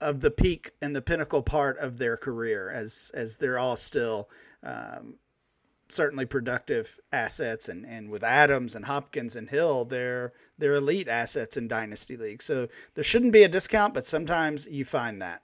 of 0.00 0.20
the 0.20 0.30
peak 0.30 0.72
and 0.80 0.96
the 0.96 1.02
pinnacle 1.02 1.42
part 1.42 1.78
of 1.78 1.98
their 1.98 2.16
career 2.16 2.70
as 2.70 3.10
as 3.12 3.36
they're 3.36 3.58
all 3.58 3.76
still 3.76 4.30
um, 4.62 5.16
certainly 5.88 6.26
productive 6.26 6.98
assets 7.12 7.68
and, 7.68 7.86
and 7.86 8.10
with 8.10 8.22
Adams 8.22 8.74
and 8.74 8.84
Hopkins 8.86 9.36
and 9.36 9.48
Hill 9.48 9.84
they're 9.84 10.32
they're 10.58 10.74
elite 10.74 11.08
assets 11.08 11.56
in 11.56 11.68
dynasty 11.68 12.16
leagues 12.16 12.44
so 12.44 12.68
there 12.94 13.04
shouldn't 13.04 13.32
be 13.32 13.42
a 13.42 13.48
discount 13.48 13.94
but 13.94 14.06
sometimes 14.06 14.66
you 14.66 14.84
find 14.84 15.22
that 15.22 15.42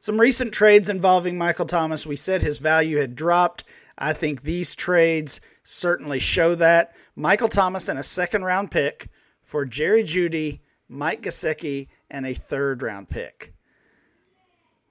some 0.00 0.20
recent 0.20 0.52
trades 0.52 0.88
involving 0.88 1.36
Michael 1.36 1.66
Thomas 1.66 2.06
we 2.06 2.16
said 2.16 2.42
his 2.42 2.58
value 2.58 2.98
had 2.98 3.16
dropped 3.16 3.64
I 3.96 4.12
think 4.12 4.42
these 4.42 4.74
trades 4.74 5.40
certainly 5.62 6.18
show 6.18 6.54
that. 6.56 6.94
Michael 7.14 7.48
Thomas 7.48 7.88
and 7.88 7.98
a 7.98 8.02
second 8.02 8.44
round 8.44 8.70
pick 8.70 9.08
for 9.40 9.64
Jerry 9.64 10.02
Jeudy, 10.02 10.60
Mike 10.88 11.22
Gesicki, 11.22 11.88
and 12.10 12.26
a 12.26 12.34
third 12.34 12.82
round 12.82 13.08
pick. 13.08 13.53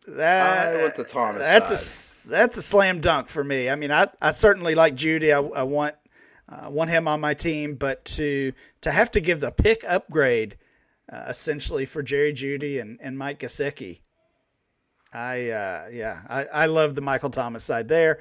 That, 0.07 0.75
I 0.75 0.81
went 0.81 0.95
to 0.95 1.03
Thomas. 1.03 1.41
That's 1.41 1.79
side. 1.79 2.29
a 2.29 2.31
that's 2.31 2.57
a 2.57 2.61
slam 2.61 2.99
dunk 2.99 3.29
for 3.29 3.43
me. 3.43 3.69
I 3.69 3.75
mean, 3.75 3.91
I, 3.91 4.07
I 4.21 4.31
certainly 4.31 4.75
like 4.75 4.95
Jeudy. 4.95 5.31
I, 5.31 5.39
I 5.59 5.63
want 5.63 5.95
uh, 6.49 6.69
want 6.69 6.89
him 6.89 7.07
on 7.07 7.21
my 7.21 7.33
team, 7.33 7.75
but 7.75 8.03
to 8.05 8.53
to 8.81 8.91
have 8.91 9.11
to 9.11 9.21
give 9.21 9.39
the 9.39 9.51
pick 9.51 9.83
upgrade 9.87 10.57
uh, 11.11 11.25
essentially 11.27 11.85
for 11.85 12.03
Jerry 12.03 12.33
Jeudy 12.33 12.81
and, 12.81 12.99
and 13.01 13.17
Mike 13.17 13.39
Gesicki, 13.39 13.99
I 15.13 15.49
uh, 15.49 15.87
yeah, 15.91 16.21
I, 16.29 16.45
I 16.45 16.65
love 16.65 16.95
the 16.95 17.01
Michael 17.01 17.29
Thomas 17.29 17.63
side 17.63 17.87
there. 17.87 18.19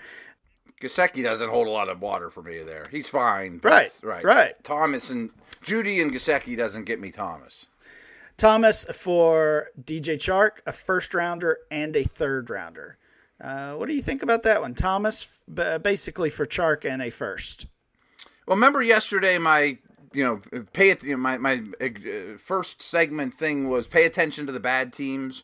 Gesicki 0.81 1.23
doesn't 1.23 1.49
hold 1.49 1.69
a 1.69 1.71
lot 1.71 1.89
of 1.89 2.01
water 2.01 2.29
for 2.29 2.43
me 2.43 2.59
there. 2.63 2.85
He's 2.91 3.09
fine. 3.09 3.61
Right. 3.63 3.97
Right. 4.03 4.25
Right. 4.25 4.65
Thomas 4.65 5.11
and 5.11 5.31
Jeudy 5.65 6.03
and 6.03 6.13
Gesicki 6.13 6.57
doesn't 6.57 6.85
get 6.85 7.01
me 7.01 7.13
Thomas. 7.13 7.67
Thomas 8.37 8.85
for 8.85 9.69
DJ 9.81 10.17
Chark, 10.17 10.61
a 10.67 10.73
first 10.73 11.15
rounder 11.15 11.59
and 11.71 11.95
a 11.97 12.05
third 12.05 12.51
rounder. 12.51 12.99
Uh, 13.41 13.75
what 13.75 13.87
do 13.89 13.95
you 13.95 14.03
think 14.03 14.23
about 14.23 14.43
that 14.45 14.61
one, 14.61 14.75
Thomas? 14.75 15.29
B- 15.53 15.79
basically 15.79 16.31
for 16.31 16.47
Chark 16.47 16.89
and 16.89 17.03
a 17.03 17.11
first. 17.11 17.67
Well, 18.47 18.57
remember 18.57 18.83
yesterday 18.83 19.39
my 19.39 19.79
you 20.13 20.25
know 20.25 20.63
pay 20.73 20.91
it 20.91 21.05
my 21.05 21.39
my 21.39 21.63
uh, 21.81 22.39
first 22.39 22.83
segment 22.83 23.35
thing 23.35 23.69
was 23.69 23.87
pay 23.87 24.05
attention 24.05 24.47
to 24.47 24.53
the 24.53 24.61
bad 24.61 24.93
teams. 24.93 25.43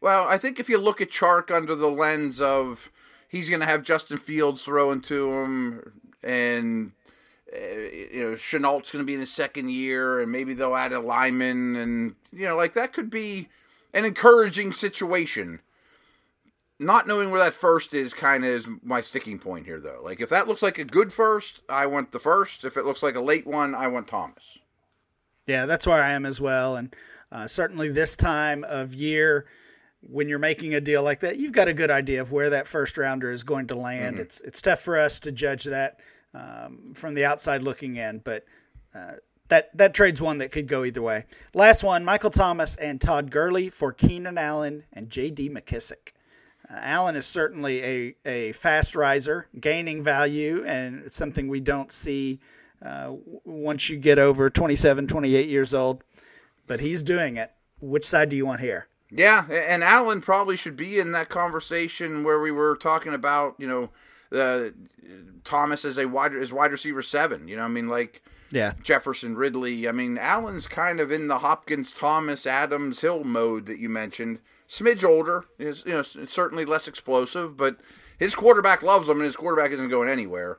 Well, 0.00 0.26
I 0.26 0.38
think 0.38 0.60
if 0.60 0.68
you 0.68 0.78
look 0.78 1.00
at 1.00 1.10
Chark 1.10 1.50
under 1.50 1.74
the 1.74 1.90
lens 1.90 2.40
of 2.40 2.90
he's 3.28 3.48
going 3.48 3.60
to 3.60 3.66
have 3.66 3.82
Justin 3.82 4.18
Fields 4.18 4.62
throwing 4.62 5.00
to 5.02 5.32
him, 5.32 5.92
and 6.22 6.92
you 7.52 8.20
know 8.20 8.32
Shenault's 8.32 8.90
going 8.90 9.02
to 9.02 9.06
be 9.06 9.14
in 9.14 9.20
his 9.20 9.32
second 9.32 9.70
year, 9.70 10.20
and 10.20 10.30
maybe 10.30 10.54
they'll 10.54 10.76
add 10.76 10.92
a 10.92 11.00
lineman, 11.00 11.76
and 11.76 12.14
you 12.32 12.44
know 12.44 12.56
like 12.56 12.72
that 12.74 12.92
could 12.92 13.10
be 13.10 13.48
an 13.94 14.04
encouraging 14.04 14.72
situation. 14.72 15.60
Not 16.78 17.06
knowing 17.06 17.30
where 17.30 17.42
that 17.42 17.54
first 17.54 17.94
is 17.94 18.12
kind 18.12 18.44
of 18.44 18.50
is 18.50 18.66
my 18.82 19.00
sticking 19.00 19.38
point 19.38 19.64
here, 19.64 19.80
though. 19.80 20.00
Like 20.02 20.20
if 20.20 20.28
that 20.28 20.46
looks 20.46 20.62
like 20.62 20.78
a 20.78 20.84
good 20.84 21.12
first, 21.12 21.62
I 21.68 21.86
want 21.86 22.12
the 22.12 22.18
first. 22.18 22.64
If 22.64 22.76
it 22.76 22.84
looks 22.84 23.02
like 23.02 23.14
a 23.14 23.20
late 23.20 23.46
one, 23.46 23.74
I 23.74 23.88
want 23.88 24.08
Thomas. 24.08 24.58
Yeah, 25.46 25.64
that's 25.64 25.86
where 25.86 26.02
I 26.02 26.12
am 26.12 26.26
as 26.26 26.40
well, 26.40 26.76
and 26.76 26.94
uh, 27.30 27.46
certainly 27.46 27.88
this 27.88 28.16
time 28.16 28.64
of 28.64 28.92
year 28.92 29.46
when 30.08 30.28
you're 30.28 30.38
making 30.38 30.74
a 30.74 30.80
deal 30.80 31.02
like 31.02 31.20
that, 31.20 31.38
you've 31.38 31.52
got 31.52 31.68
a 31.68 31.74
good 31.74 31.90
idea 31.90 32.20
of 32.20 32.30
where 32.32 32.50
that 32.50 32.66
first 32.66 32.98
rounder 32.98 33.30
is 33.30 33.42
going 33.42 33.66
to 33.68 33.74
land. 33.74 34.16
Mm-hmm. 34.16 34.22
It's 34.22 34.40
it's 34.42 34.60
tough 34.60 34.80
for 34.80 34.98
us 34.98 35.20
to 35.20 35.32
judge 35.32 35.64
that 35.64 36.00
um, 36.36 36.92
from 36.94 37.14
the 37.14 37.24
outside 37.24 37.62
looking 37.62 37.96
in, 37.96 38.18
but 38.18 38.44
uh, 38.94 39.14
that 39.48 39.76
that 39.76 39.94
trade's 39.94 40.20
one 40.20 40.38
that 40.38 40.52
could 40.52 40.68
go 40.68 40.84
either 40.84 41.02
way. 41.02 41.24
Last 41.54 41.82
one: 41.82 42.04
Michael 42.04 42.30
Thomas 42.30 42.76
and 42.76 43.00
Todd 43.00 43.30
Gurley 43.30 43.68
for 43.68 43.92
Keenan 43.92 44.38
Allen 44.38 44.84
and 44.92 45.10
J.D. 45.10 45.50
McKissic. 45.50 46.12
Uh, 46.68 46.78
Allen 46.80 47.16
is 47.16 47.26
certainly 47.26 47.82
a 47.82 48.16
a 48.24 48.52
fast 48.52 48.94
riser, 48.96 49.48
gaining 49.58 50.02
value, 50.02 50.64
and 50.66 51.04
it's 51.04 51.16
something 51.16 51.48
we 51.48 51.60
don't 51.60 51.92
see 51.92 52.40
uh, 52.82 53.12
once 53.44 53.88
you 53.88 53.96
get 53.96 54.18
over 54.18 54.50
27, 54.50 55.06
28 55.06 55.48
years 55.48 55.72
old. 55.72 56.02
But 56.66 56.80
he's 56.80 57.02
doing 57.02 57.36
it. 57.36 57.52
Which 57.80 58.04
side 58.04 58.28
do 58.28 58.36
you 58.36 58.44
want 58.44 58.60
here? 58.60 58.88
Yeah, 59.10 59.46
and 59.48 59.84
Allen 59.84 60.20
probably 60.20 60.56
should 60.56 60.76
be 60.76 60.98
in 60.98 61.12
that 61.12 61.28
conversation 61.28 62.24
where 62.24 62.40
we 62.40 62.50
were 62.50 62.76
talking 62.76 63.14
about, 63.14 63.54
you 63.56 63.68
know, 63.68 63.90
uh, 64.32 64.70
Thomas 65.44 65.84
as 65.84 65.98
a 65.98 66.06
wide 66.06 66.34
as 66.34 66.52
wide 66.52 66.72
receiver 66.72 67.02
seven. 67.02 67.48
You 67.48 67.56
know, 67.56 67.64
I 67.64 67.68
mean, 67.68 67.88
like 67.88 68.22
yeah, 68.50 68.72
Jefferson, 68.82 69.36
Ridley. 69.36 69.88
I 69.88 69.92
mean, 69.92 70.18
Allen's 70.18 70.66
kind 70.66 71.00
of 71.00 71.10
in 71.10 71.28
the 71.28 71.38
Hopkins, 71.38 71.92
Thomas, 71.92 72.46
Adams, 72.46 73.00
Hill 73.00 73.24
mode 73.24 73.66
that 73.66 73.78
you 73.78 73.88
mentioned. 73.88 74.40
Smidge 74.68 75.04
older 75.04 75.44
is 75.58 75.84
you 75.86 75.92
know 75.92 76.02
certainly 76.02 76.64
less 76.64 76.88
explosive, 76.88 77.56
but 77.56 77.78
his 78.18 78.34
quarterback 78.34 78.82
loves 78.82 79.08
him, 79.08 79.18
and 79.18 79.26
his 79.26 79.36
quarterback 79.36 79.70
isn't 79.70 79.88
going 79.88 80.08
anywhere. 80.08 80.58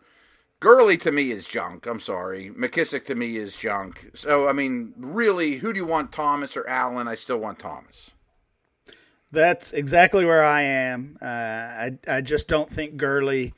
Gurley 0.59 0.97
to 0.97 1.12
me 1.12 1.31
is 1.31 1.47
junk. 1.47 1.86
I'm 1.86 2.00
sorry. 2.00 2.50
McKissic 2.50 3.05
to 3.05 3.15
me 3.15 3.38
is 3.38 3.57
junk. 3.57 4.12
So 4.15 4.47
I 4.47 4.53
mean, 4.53 4.93
really, 4.97 5.57
who 5.57 5.74
do 5.74 5.79
you 5.79 5.86
want, 5.86 6.12
Thomas 6.12 6.57
or 6.57 6.67
Allen? 6.67 7.07
I 7.07 7.15
still 7.15 7.38
want 7.38 7.59
Thomas. 7.59 8.12
That's 9.31 9.74
exactly 9.74 10.25
where 10.25 10.43
I 10.43 10.62
am. 10.62 11.17
Uh, 11.22 11.25
I 11.25 11.98
I 12.07 12.22
just 12.22 12.48
don't 12.48 12.69
think 12.69 12.98
Gurley 12.98 13.53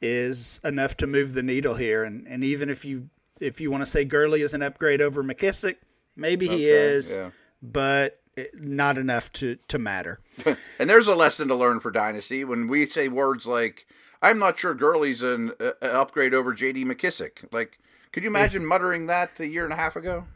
is 0.00 0.60
enough 0.64 0.96
to 0.98 1.06
move 1.06 1.34
the 1.34 1.42
needle 1.42 1.74
here. 1.74 2.04
And 2.04 2.26
and 2.26 2.42
even 2.42 2.70
if 2.70 2.84
you 2.84 3.10
if 3.40 3.60
you 3.60 3.70
want 3.70 3.82
to 3.82 3.90
say 3.90 4.04
Gurley 4.04 4.42
is 4.42 4.54
an 4.54 4.62
upgrade 4.62 5.00
over 5.00 5.22
McKissic, 5.22 5.76
maybe 6.16 6.48
he 6.48 6.68
is, 6.68 7.18
yeah. 7.18 7.30
but 7.62 8.20
not 8.54 8.98
enough 8.98 9.32
to 9.34 9.56
to 9.68 9.78
matter. 9.78 10.20
and 10.78 10.90
there's 10.90 11.08
a 11.08 11.14
lesson 11.14 11.48
to 11.48 11.54
learn 11.54 11.80
for 11.80 11.90
Dynasty 11.90 12.44
when 12.44 12.68
we 12.68 12.86
say 12.86 13.08
words 13.08 13.46
like 13.46 13.86
"I'm 14.22 14.38
not 14.38 14.58
sure 14.58 14.74
Gurley's 14.74 15.22
an, 15.22 15.52
uh, 15.60 15.72
an 15.82 15.90
upgrade 15.96 16.34
over 16.34 16.52
J.D. 16.52 16.84
McKissic." 16.84 17.52
Like, 17.52 17.78
could 18.12 18.22
you 18.22 18.30
imagine 18.30 18.64
muttering 18.64 19.06
that 19.06 19.38
a 19.40 19.46
year 19.46 19.64
and 19.64 19.72
a 19.72 19.76
half 19.76 19.96
ago? 19.96 20.26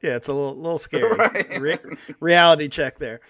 Yeah, 0.00 0.16
it's 0.16 0.28
a 0.28 0.32
little, 0.32 0.56
little 0.56 0.78
scary. 0.78 1.14
Right. 1.16 1.60
Re- 1.60 1.78
reality 2.20 2.68
check 2.68 2.98
there. 2.98 3.20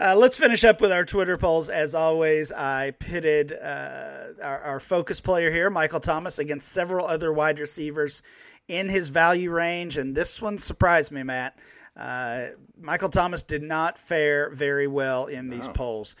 Uh, 0.00 0.16
let's 0.16 0.36
finish 0.36 0.64
up 0.64 0.80
with 0.80 0.92
our 0.92 1.04
Twitter 1.04 1.36
polls. 1.36 1.68
As 1.68 1.94
always, 1.94 2.52
I 2.52 2.92
pitted 2.92 3.52
uh, 3.52 4.28
our, 4.42 4.58
our, 4.60 4.80
focus 4.80 5.20
player 5.20 5.50
here, 5.50 5.70
Michael 5.70 6.00
Thomas, 6.00 6.38
against 6.38 6.68
several 6.70 7.06
other 7.06 7.32
wide 7.32 7.58
receivers 7.58 8.22
in 8.68 8.88
his 8.88 9.10
value 9.10 9.50
range, 9.50 9.96
and 9.96 10.14
this 10.14 10.40
one 10.40 10.58
surprised 10.58 11.12
me, 11.12 11.22
Matt. 11.22 11.58
Uh, 11.96 12.48
Michael 12.80 13.08
Thomas 13.08 13.42
did 13.42 13.62
not 13.62 13.98
fare 13.98 14.50
very 14.50 14.86
well 14.86 15.26
in 15.26 15.48
these 15.48 15.68
polls. 15.68 16.16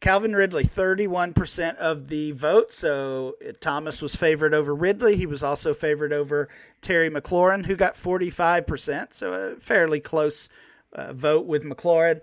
Calvin 0.00 0.36
Ridley, 0.36 0.62
31% 0.62 1.76
of 1.76 2.08
the 2.08 2.30
vote. 2.32 2.72
So 2.72 3.34
Thomas 3.60 4.00
was 4.00 4.14
favored 4.14 4.54
over 4.54 4.74
Ridley. 4.74 5.16
He 5.16 5.26
was 5.26 5.42
also 5.42 5.74
favored 5.74 6.12
over 6.12 6.48
Terry 6.80 7.10
McLaurin, 7.10 7.66
who 7.66 7.74
got 7.74 7.96
45%. 7.96 9.12
So 9.12 9.32
a 9.32 9.60
fairly 9.60 10.00
close 10.00 10.48
uh, 10.92 11.12
vote 11.12 11.46
with 11.46 11.64
McLaurin. 11.64 12.20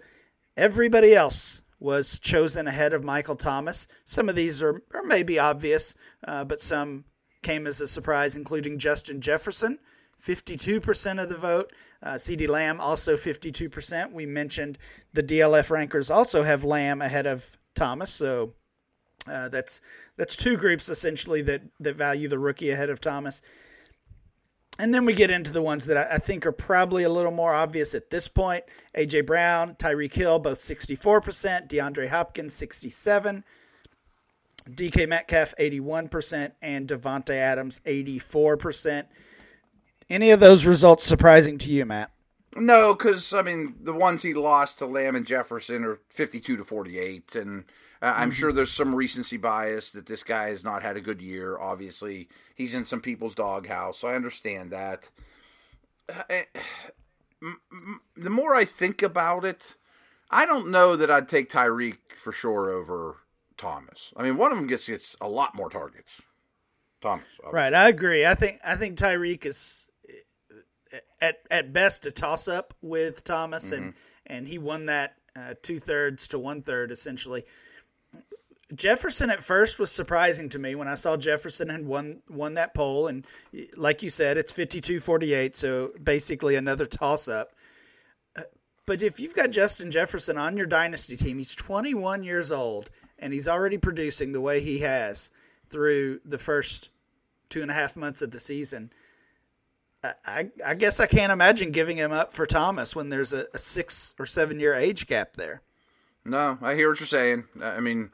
Everybody 0.55 1.13
else 1.13 1.61
was 1.77 2.17
chosen 2.17 2.67
ahead 2.67 2.93
of 2.93 3.03
Michael 3.03 3.35
Thomas. 3.35 3.87
Some 4.05 4.29
of 4.29 4.35
these 4.35 4.63
are, 4.63 4.81
are 4.93 5.03
maybe 5.03 5.37
obvious, 5.37 5.95
uh, 6.25 6.45
but 6.45 6.61
some 6.61 7.03
came 7.43 7.67
as 7.67 7.81
a 7.81 7.87
surprise, 7.87 8.37
including 8.37 8.79
Justin 8.79 9.19
Jefferson, 9.19 9.79
52% 10.25 11.21
of 11.21 11.29
the 11.29 11.35
vote. 11.35 11.73
Uh, 12.01 12.13
CeeDee 12.13 12.47
Lamb, 12.47 12.79
also 12.79 13.15
52%. 13.15 14.11
We 14.11 14.25
mentioned 14.25 14.77
the 15.13 15.23
DLF 15.23 15.69
rankers 15.69 16.09
also 16.09 16.43
have 16.43 16.63
Lamb 16.63 17.01
ahead 17.01 17.27
of 17.27 17.57
Thomas. 17.75 18.11
So 18.11 18.53
uh, 19.27 19.49
that's 19.49 19.81
that's 20.17 20.35
two 20.35 20.57
groups 20.57 20.89
essentially 20.89 21.41
that 21.43 21.61
that 21.79 21.95
value 21.95 22.27
the 22.27 22.39
rookie 22.39 22.71
ahead 22.71 22.89
of 22.89 23.01
Thomas. 23.01 23.41
And 24.77 24.93
then 24.93 25.05
we 25.05 25.13
get 25.13 25.31
into 25.31 25.53
the 25.53 25.61
ones 25.61 25.85
that 25.85 25.97
I, 25.97 26.15
I 26.15 26.17
think 26.17 26.45
are 26.45 26.51
probably 26.51 27.03
a 27.03 27.09
little 27.09 27.31
more 27.31 27.53
obvious 27.53 27.95
at 27.95 28.09
this 28.09 28.27
point. 28.27 28.65
AJ 28.97 29.25
Brown, 29.25 29.75
Tyreek 29.75 30.13
Hill, 30.13 30.39
both 30.39 30.57
64%, 30.57 31.69
DeAndre 31.69 32.09
Hopkins 32.09 32.53
67, 32.53 33.45
DK 34.69 35.07
Metcalf 35.07 35.53
81%, 35.57 36.51
and 36.61 36.89
Davante 36.89 37.35
Adams 37.35 37.79
84%. 37.85 39.05
Any 40.09 40.31
of 40.31 40.41
those 40.41 40.65
results 40.65 41.05
surprising 41.05 41.57
to 41.59 41.71
you, 41.71 41.85
Matt? 41.85 42.11
No, 42.55 42.93
because 42.93 43.33
I 43.33 43.41
mean 43.41 43.75
the 43.81 43.93
ones 43.93 44.23
he 44.23 44.33
lost 44.33 44.79
to 44.79 44.85
Lamb 44.85 45.15
and 45.15 45.27
Jefferson 45.27 45.83
are 45.83 45.99
fifty-two 46.09 46.55
to 46.55 46.63
forty-eight, 46.63 47.35
and 47.35 47.65
uh, 48.01 48.13
I'm 48.15 48.29
mm-hmm. 48.29 48.35
sure 48.35 48.51
there's 48.53 48.71
some 48.71 48.95
recency 48.95 49.35
bias 49.37 49.89
that 49.91 50.05
this 50.05 50.23
guy 50.23 50.49
has 50.49 50.63
not 50.63 50.81
had 50.81 50.95
a 50.95 51.01
good 51.01 51.21
year. 51.21 51.57
Obviously, 51.59 52.29
he's 52.55 52.73
in 52.73 52.85
some 52.85 53.01
people's 53.01 53.35
doghouse, 53.35 53.99
so 53.99 54.07
I 54.07 54.15
understand 54.15 54.71
that. 54.71 55.09
Uh, 56.07 56.23
eh, 56.29 56.43
the 58.15 58.29
more 58.29 58.55
I 58.55 58.63
think 58.63 59.01
about 59.01 59.43
it, 59.43 59.75
I 60.31 60.45
don't 60.45 60.71
know 60.71 60.95
that 60.95 61.11
I'd 61.11 61.27
take 61.27 61.49
Tyreek 61.49 61.97
for 62.17 62.31
sure 62.31 62.69
over 62.69 63.17
Thomas. 63.57 64.13
I 64.15 64.23
mean, 64.23 64.37
one 64.37 64.51
of 64.51 64.57
them 64.57 64.67
gets 64.67 64.87
gets 64.87 65.15
a 65.19 65.27
lot 65.27 65.55
more 65.55 65.69
targets. 65.69 66.21
Thomas, 67.01 67.25
obviously. 67.39 67.55
right? 67.55 67.73
I 67.73 67.89
agree. 67.89 68.25
I 68.25 68.35
think 68.35 68.59
I 68.65 68.75
think 68.75 68.97
Tyreek 68.97 69.45
is 69.45 69.84
at 71.21 71.39
at 71.49 71.73
best 71.73 72.05
a 72.05 72.11
toss 72.11 72.47
up 72.47 72.73
with 72.81 73.23
Thomas, 73.23 73.65
mm-hmm. 73.65 73.83
and 73.83 73.93
and 74.27 74.47
he 74.47 74.57
won 74.57 74.85
that 74.87 75.15
uh, 75.35 75.55
two 75.61 75.79
thirds 75.79 76.27
to 76.29 76.39
one 76.39 76.61
third 76.61 76.91
essentially. 76.91 77.45
Jefferson 78.73 79.29
at 79.29 79.43
first 79.43 79.77
was 79.77 79.91
surprising 79.91 80.49
to 80.49 80.57
me 80.57 80.73
when 80.73 80.87
I 80.87 80.95
saw 80.95 81.17
Jefferson 81.17 81.69
had 81.69 81.85
won 81.85 82.21
won 82.29 82.55
that 82.55 82.73
poll, 82.73 83.07
and 83.07 83.25
like 83.77 84.01
you 84.01 84.09
said, 84.09 84.37
it's 84.37 84.51
52-48, 84.51 85.55
so 85.55 85.91
basically 86.01 86.55
another 86.55 86.87
toss 86.87 87.27
up. 87.27 87.51
Uh, 88.35 88.43
but 88.87 89.03
if 89.03 89.19
you've 89.19 89.35
got 89.35 89.51
Justin 89.51 89.91
Jefferson 89.91 90.37
on 90.37 90.57
your 90.57 90.65
dynasty 90.65 91.15
team, 91.15 91.37
he's 91.37 91.53
21 91.53 92.23
years 92.23 92.51
old, 92.51 92.89
and 93.19 93.33
he's 93.33 93.47
already 93.47 93.77
producing 93.77 94.31
the 94.31 94.41
way 94.41 94.61
he 94.61 94.79
has 94.79 95.29
through 95.69 96.21
the 96.25 96.39
first 96.39 96.89
two 97.49 97.61
and 97.61 97.69
a 97.69 97.75
half 97.75 97.95
months 97.95 98.23
of 98.23 98.31
the 98.31 98.39
season. 98.39 98.91
I, 100.25 100.49
I 100.65 100.75
guess 100.75 100.99
I 100.99 101.05
can't 101.05 101.31
imagine 101.31 101.71
giving 101.71 101.97
him 101.97 102.11
up 102.11 102.33
for 102.33 102.45
Thomas 102.45 102.95
when 102.95 103.09
there's 103.09 103.33
a, 103.33 103.45
a, 103.53 103.59
six 103.59 104.13
or 104.19 104.25
seven 104.25 104.59
year 104.59 104.73
age 104.73 105.07
gap 105.07 105.35
there. 105.35 105.61
No, 106.23 106.57
I 106.61 106.75
hear 106.75 106.89
what 106.89 106.99
you're 106.99 107.07
saying. 107.07 107.45
I 107.61 107.79
mean, 107.79 108.11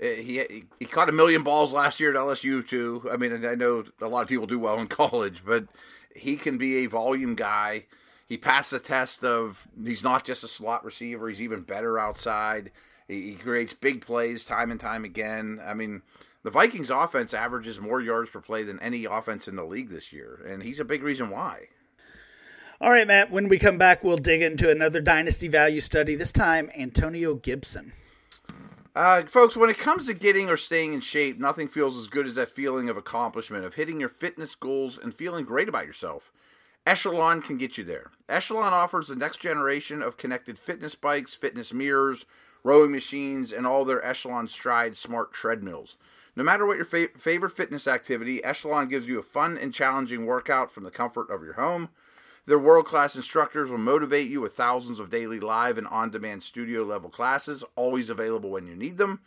eh, 0.00 0.16
he 0.16 0.64
he 0.78 0.84
caught 0.84 1.08
a 1.08 1.12
million 1.12 1.42
balls 1.42 1.72
last 1.72 2.00
year 2.00 2.10
at 2.10 2.16
LSU 2.16 2.66
too. 2.66 3.08
I 3.10 3.16
mean, 3.16 3.44
I 3.46 3.54
know 3.54 3.84
a 4.00 4.08
lot 4.08 4.22
of 4.22 4.28
people 4.28 4.46
do 4.46 4.58
well 4.58 4.78
in 4.78 4.86
college, 4.88 5.42
but 5.44 5.66
he 6.14 6.36
can 6.36 6.58
be 6.58 6.78
a 6.78 6.86
volume 6.86 7.34
guy. 7.34 7.86
He 8.26 8.36
passed 8.36 8.70
the 8.70 8.78
test 8.78 9.24
of 9.24 9.68
he's 9.84 10.02
not 10.02 10.24
just 10.24 10.44
a 10.44 10.48
slot 10.48 10.84
receiver; 10.84 11.28
he's 11.28 11.42
even 11.42 11.62
better 11.62 11.98
outside. 11.98 12.72
He, 13.08 13.30
he 13.30 13.34
creates 13.34 13.74
big 13.74 14.04
plays 14.04 14.44
time 14.44 14.70
and 14.70 14.80
time 14.80 15.04
again. 15.04 15.60
I 15.64 15.74
mean, 15.74 16.02
the 16.42 16.50
Vikings 16.50 16.90
offense 16.90 17.32
averages 17.32 17.80
more 17.80 18.00
yards 18.00 18.30
per 18.30 18.40
play 18.40 18.62
than 18.62 18.80
any 18.80 19.04
offense 19.04 19.46
in 19.46 19.56
the 19.56 19.64
league 19.64 19.90
this 19.90 20.12
year, 20.12 20.40
and 20.46 20.62
he's 20.62 20.80
a 20.80 20.84
big 20.84 21.02
reason 21.02 21.30
why. 21.30 21.68
All 22.80 22.90
right, 22.90 23.06
Matt, 23.06 23.30
when 23.30 23.48
we 23.48 23.60
come 23.60 23.78
back, 23.78 24.02
we'll 24.02 24.16
dig 24.16 24.42
into 24.42 24.68
another 24.68 25.00
dynasty 25.00 25.46
value 25.46 25.80
study, 25.80 26.16
this 26.16 26.32
time 26.32 26.68
Antonio 26.76 27.34
Gibson. 27.34 27.92
Uh, 28.94 29.22
folks, 29.22 29.56
when 29.56 29.70
it 29.70 29.78
comes 29.78 30.06
to 30.06 30.14
getting 30.14 30.50
or 30.50 30.56
staying 30.56 30.92
in 30.92 31.00
shape, 31.00 31.38
nothing 31.38 31.68
feels 31.68 31.96
as 31.96 32.08
good 32.08 32.26
as 32.26 32.34
that 32.34 32.50
feeling 32.50 32.90
of 32.90 32.96
accomplishment, 32.96 33.64
of 33.64 33.74
hitting 33.74 34.00
your 34.00 34.08
fitness 34.08 34.54
goals 34.54 34.98
and 34.98 35.14
feeling 35.14 35.44
great 35.44 35.68
about 35.68 35.86
yourself. 35.86 36.32
Echelon 36.84 37.40
can 37.40 37.56
get 37.56 37.78
you 37.78 37.84
there. 37.84 38.10
Echelon 38.28 38.72
offers 38.72 39.06
the 39.06 39.16
next 39.16 39.38
generation 39.40 40.02
of 40.02 40.16
connected 40.16 40.58
fitness 40.58 40.94
bikes, 40.94 41.34
fitness 41.34 41.72
mirrors, 41.72 42.26
rowing 42.64 42.90
machines, 42.90 43.52
and 43.52 43.66
all 43.66 43.84
their 43.84 44.04
Echelon 44.04 44.48
Stride 44.48 44.98
smart 44.98 45.32
treadmills. 45.32 45.96
No 46.34 46.42
matter 46.42 46.66
what 46.66 46.76
your 46.76 46.86
fa- 46.86 47.08
favorite 47.16 47.50
fitness 47.50 47.86
activity, 47.86 48.42
Echelon 48.42 48.88
gives 48.88 49.06
you 49.06 49.18
a 49.18 49.22
fun 49.22 49.58
and 49.58 49.74
challenging 49.74 50.24
workout 50.24 50.72
from 50.72 50.84
the 50.84 50.90
comfort 50.90 51.30
of 51.30 51.42
your 51.42 51.54
home. 51.54 51.90
Their 52.46 52.58
world 52.58 52.86
class 52.86 53.14
instructors 53.14 53.70
will 53.70 53.78
motivate 53.78 54.28
you 54.28 54.40
with 54.40 54.54
thousands 54.54 54.98
of 54.98 55.10
daily 55.10 55.38
live 55.38 55.78
and 55.78 55.86
on 55.86 56.10
demand 56.10 56.42
studio 56.42 56.82
level 56.82 57.10
classes, 57.10 57.62
always 57.76 58.10
available 58.10 58.50
when 58.50 58.66
you 58.66 58.74
need 58.74 58.98
them. 58.98 59.20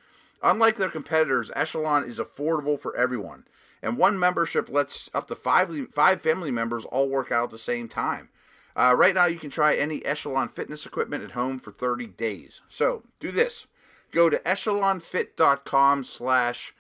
Unlike 0.44 0.76
their 0.76 0.90
competitors, 0.90 1.50
Echelon 1.56 2.04
is 2.04 2.20
affordable 2.20 2.78
for 2.78 2.94
everyone, 2.96 3.46
and 3.82 3.98
one 3.98 4.20
membership 4.20 4.68
lets 4.68 5.10
up 5.14 5.28
to 5.28 5.36
five, 5.36 5.72
five 5.94 6.20
family 6.22 6.52
members 6.52 6.84
all 6.86 7.08
work 7.08 7.32
out 7.32 7.46
at 7.46 7.52
the 7.52 7.58
same 7.58 7.88
time. 7.88 8.28
Uh, 8.76 8.94
right 8.98 9.16
now, 9.16 9.26
you 9.26 9.40
can 9.40 9.50
try 9.50 9.76
any 9.76 10.06
Echelon 10.06 10.50
fitness 10.50 10.86
equipment 10.86 11.24
at 11.24 11.32
home 11.32 11.60
for 11.60 11.72
30 11.72 12.08
days. 12.08 12.60
So 12.68 13.04
do 13.22 13.32
this: 13.32 13.66
go 14.12 14.30
to 14.30 14.40
echelonfit.com/slash 14.40 16.74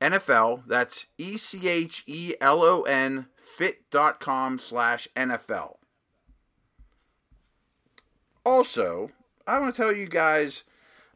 NFL. 0.00 0.62
That's 0.66 1.06
E 1.18 1.36
C 1.36 1.68
H 1.68 2.02
E 2.06 2.34
L 2.40 2.62
O 2.62 2.82
N 2.82 3.26
fit.com 3.56 4.58
slash 4.58 5.08
NFL. 5.16 5.76
Also, 8.44 9.10
I 9.46 9.58
want 9.58 9.74
to 9.74 9.82
tell 9.82 9.92
you 9.92 10.06
guys 10.06 10.64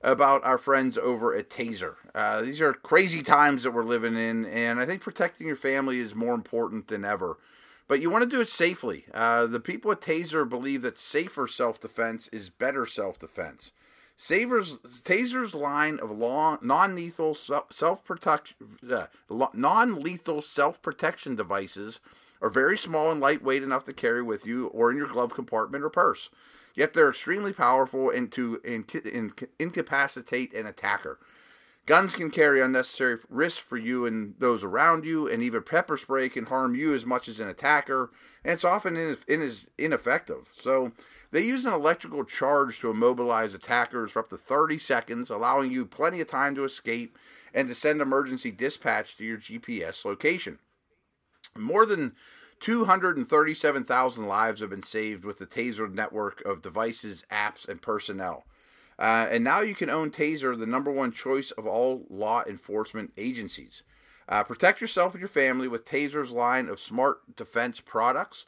about 0.03 0.43
our 0.45 0.59
friends 0.59 0.97
over 0.97 1.35
at 1.35 1.51
Taser. 1.51 1.97
Uh, 2.15 2.41
these 2.41 2.61
are 2.61 2.73
crazy 2.73 3.23
times 3.23 3.63
that 3.63 3.73
we're 3.73 3.85
living 3.85 4.17
in, 4.17 4.47
and 4.47 4.81
I 4.81 4.87
think 4.87 5.03
protecting 5.03 5.47
your 5.47 5.57
family 5.57 5.99
is 5.99 6.15
more 6.15 6.35
important 6.35 6.89
than 6.89 7.05
ever. 7.05 7.39
But 7.87 8.01
you 8.01 8.09
want 8.09 8.23
to 8.23 8.31
do 8.31 8.41
it 8.41 8.49
safely. 8.49 9.05
Uh, 9.13 9.47
the 9.47 9.61
people 9.61 9.91
at 9.93 10.01
Taser 10.01 10.49
believe 10.49 10.83
that 10.83 10.99
safer 10.99 11.47
self 11.47 11.81
defense 11.81 12.29
is 12.29 12.49
better 12.49 12.87
self 12.87 13.19
defense. 13.19 13.73
Savers, 14.23 14.77
Taser's 15.03 15.55
line 15.55 15.99
of 15.99 16.11
long, 16.11 16.59
non-lethal 16.61 17.35
self 17.35 18.05
protection, 18.05 18.55
uh, 18.93 19.07
non-lethal 19.55 20.43
self 20.43 20.83
protection 20.83 21.37
devices 21.37 22.01
are 22.43 22.51
very 22.51 22.77
small 22.77 23.11
and 23.11 23.19
lightweight 23.19 23.63
enough 23.63 23.87
to 23.87 23.95
carry 23.95 24.23
with 24.23 24.47
you 24.47 24.67
or 24.67 24.91
in 24.91 24.99
your 24.99 25.07
glove 25.07 25.33
compartment 25.33 25.83
or 25.83 25.89
purse. 25.89 26.29
Yet 26.75 26.93
they're 26.93 27.09
extremely 27.09 27.55
powerful 27.55 28.11
and 28.11 28.31
to 28.33 28.61
incapacitate 29.59 30.53
an 30.53 30.67
attacker. 30.67 31.19
Guns 31.91 32.15
can 32.15 32.31
carry 32.31 32.61
unnecessary 32.61 33.19
risk 33.29 33.65
for 33.65 33.77
you 33.77 34.07
and 34.07 34.37
those 34.39 34.63
around 34.63 35.05
you, 35.05 35.27
and 35.27 35.43
even 35.43 35.65
pepper 35.65 35.97
spray 35.97 36.29
can 36.29 36.47
harm 36.47 36.77
you 36.77 36.95
as 36.95 37.05
much 37.05 37.27
as 37.27 37.41
an 37.41 37.49
attacker, 37.49 38.13
and 38.45 38.53
it's 38.53 38.65
often 38.65 38.97
in, 38.97 39.17
in, 39.27 39.51
ineffective. 39.77 40.49
So 40.53 40.93
they 41.33 41.43
use 41.43 41.65
an 41.65 41.73
electrical 41.73 42.23
charge 42.23 42.79
to 42.79 42.91
immobilize 42.91 43.55
attackers 43.55 44.13
for 44.13 44.21
up 44.21 44.31
to 44.31 44.37
30 44.37 44.79
seconds, 44.79 45.31
allowing 45.31 45.73
you 45.73 45.85
plenty 45.85 46.21
of 46.21 46.29
time 46.29 46.55
to 46.55 46.63
escape 46.63 47.19
and 47.53 47.67
to 47.67 47.75
send 47.75 48.01
emergency 48.01 48.53
dispatch 48.53 49.17
to 49.17 49.25
your 49.25 49.39
GPS 49.39 50.05
location. 50.05 50.61
More 51.59 51.87
than 51.87 52.13
237,000 52.61 54.29
lives 54.29 54.61
have 54.61 54.71
been 54.71 54.85
saved 54.85 55.25
with 55.25 55.39
the 55.39 55.47
Taser 55.47 55.93
network 55.93 56.41
of 56.43 56.63
devices, 56.63 57.25
apps, 57.33 57.69
and 57.69 57.83
personnel. 57.83 58.45
Uh, 59.01 59.27
and 59.31 59.43
now 59.43 59.61
you 59.61 59.75
can 59.75 59.89
own 59.89 60.11
Taser, 60.11 60.57
the 60.59 60.67
number 60.67 60.91
one 60.91 61.11
choice 61.11 61.51
of 61.53 61.67
all 61.67 62.05
law 62.11 62.45
enforcement 62.47 63.13
agencies. 63.17 63.83
Uh, 64.29 64.45
protect 64.45 64.81
yourself 64.81 65.15
and 65.15 65.21
your 65.21 65.29
family 65.29 65.67
with 65.67 65.87
Taser's 65.87 66.31
line 66.31 66.69
of 66.69 66.79
smart 66.79 67.35
defense 67.35 67.81
products. 67.81 68.45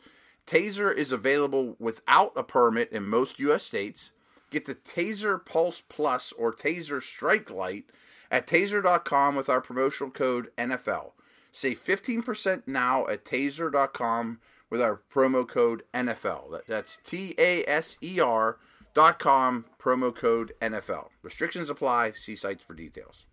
Taser 0.47 0.95
is 0.95 1.11
available 1.11 1.75
without 1.79 2.33
a 2.37 2.43
permit 2.43 2.93
in 2.93 3.05
most 3.05 3.39
U.S. 3.39 3.65
states. 3.65 4.13
Get 4.51 4.67
the 4.67 4.75
Taser 4.75 5.43
Pulse 5.43 5.83
Plus 5.89 6.33
or 6.33 6.53
Taser 6.53 7.03
Strike 7.03 7.51
Light 7.51 7.87
at 8.31 8.47
taser.com 8.47 9.35
with 9.35 9.49
our 9.49 9.63
promotional 9.63 10.11
code 10.11 10.51
NFL. 10.59 11.13
Save 11.51 11.83
15% 11.83 12.65
now 12.67 13.07
at 13.07 13.25
taser.com 13.25 14.41
with 14.69 14.83
our 14.83 15.01
promo 15.13 15.49
code 15.49 15.83
NFL. 15.95 16.61
That's 16.67 16.99
T 17.05 17.35
A 17.39 17.65
S 17.67 17.97
E 18.03 18.21
R 18.21 18.59
dot 18.95 19.19
com, 19.19 19.65
promo 19.79 20.15
code 20.15 20.53
NFL. 20.61 21.09
Restrictions 21.23 21.71
apply. 21.71 22.13
See 22.13 22.37
sites 22.37 22.63
for 22.63 22.75
details. 22.75 23.27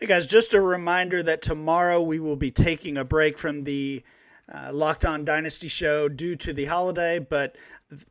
Hey 0.00 0.06
guys, 0.06 0.28
just 0.28 0.54
a 0.54 0.60
reminder 0.60 1.24
that 1.24 1.42
tomorrow 1.42 2.00
we 2.00 2.20
will 2.20 2.36
be 2.36 2.52
taking 2.52 2.96
a 2.96 3.04
break 3.04 3.36
from 3.36 3.64
the 3.64 4.04
uh, 4.52 4.70
Locked 4.72 5.04
On 5.04 5.24
Dynasty 5.24 5.66
show 5.66 6.08
due 6.08 6.36
to 6.36 6.52
the 6.52 6.66
holiday, 6.66 7.18
but 7.18 7.56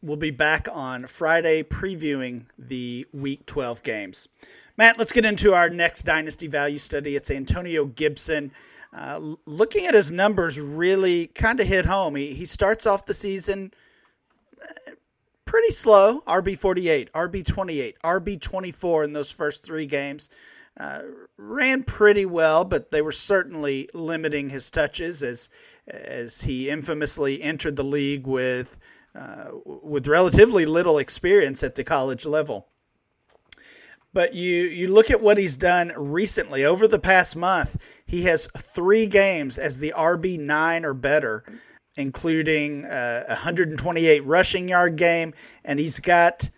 we'll 0.02 0.18
be 0.18 0.32
back 0.32 0.68
on 0.72 1.06
Friday 1.06 1.64
previewing 1.64 2.48
the 2.60 3.08
Week 3.14 3.46
12 3.46 3.84
games. 3.84 4.28
Matt, 4.76 5.00
let's 5.00 5.14
get 5.14 5.26
into 5.26 5.54
our 5.54 5.70
next 5.70 6.04
dynasty 6.04 6.48
value 6.48 6.78
study. 6.78 7.16
It's 7.16 7.32
Antonio 7.32 7.86
Gibson. 7.86 8.52
Uh, 8.98 9.36
looking 9.46 9.86
at 9.86 9.94
his 9.94 10.12
numbers, 10.12 10.60
really 10.60 11.28
kind 11.28 11.60
of 11.60 11.68
hit 11.68 11.86
home. 11.86 12.16
He, 12.16 12.34
he 12.34 12.46
starts 12.46 12.88
off 12.88 13.06
the 13.06 13.14
season 13.14 13.72
uh, 14.60 14.92
pretty 15.46 15.72
slow 15.72 16.22
RB 16.22 16.58
48, 16.58 17.14
RB 17.14 17.46
28, 17.46 17.96
RB 18.04 18.42
24 18.42 19.04
in 19.04 19.14
those 19.14 19.32
first 19.32 19.64
three 19.64 19.86
games. 19.86 20.32
Uh, 20.80 21.02
ran 21.38 21.84
pretty 21.84 22.26
well, 22.26 22.66
but 22.66 22.92
they 22.92 23.02
were 23.02 23.12
certainly 23.12 23.88
limiting 23.94 24.50
his 24.50 24.70
touches 24.72 25.24
as 25.24 25.50
as 25.88 26.42
he 26.42 26.70
infamously 26.70 27.42
entered 27.42 27.76
the 27.76 27.84
league 27.84 28.28
with 28.28 28.78
uh, 29.16 29.50
with 29.66 30.08
relatively 30.08 30.66
little 30.66 30.98
experience 30.98 31.64
at 31.64 31.76
the 31.76 31.84
college 31.84 32.26
level. 32.26 32.68
But 34.18 34.34
you 34.34 34.64
you 34.64 34.88
look 34.88 35.12
at 35.12 35.22
what 35.22 35.38
he's 35.38 35.56
done 35.56 35.94
recently 35.96 36.66
over 36.66 36.88
the 36.88 36.98
past 36.98 37.36
month. 37.36 37.80
He 38.04 38.24
has 38.24 38.48
three 38.58 39.06
games 39.06 39.60
as 39.60 39.78
the 39.78 39.94
RB 39.96 40.40
nine 40.40 40.86
or 40.86 40.96
better, 40.96 41.44
including 41.96 42.84
uh, 42.86 43.26
a 43.28 43.34
128 43.34 44.26
rushing 44.26 44.70
yard 44.70 44.96
game, 44.96 45.36
and 45.64 45.80
he's 45.80 46.00
got 46.00 46.50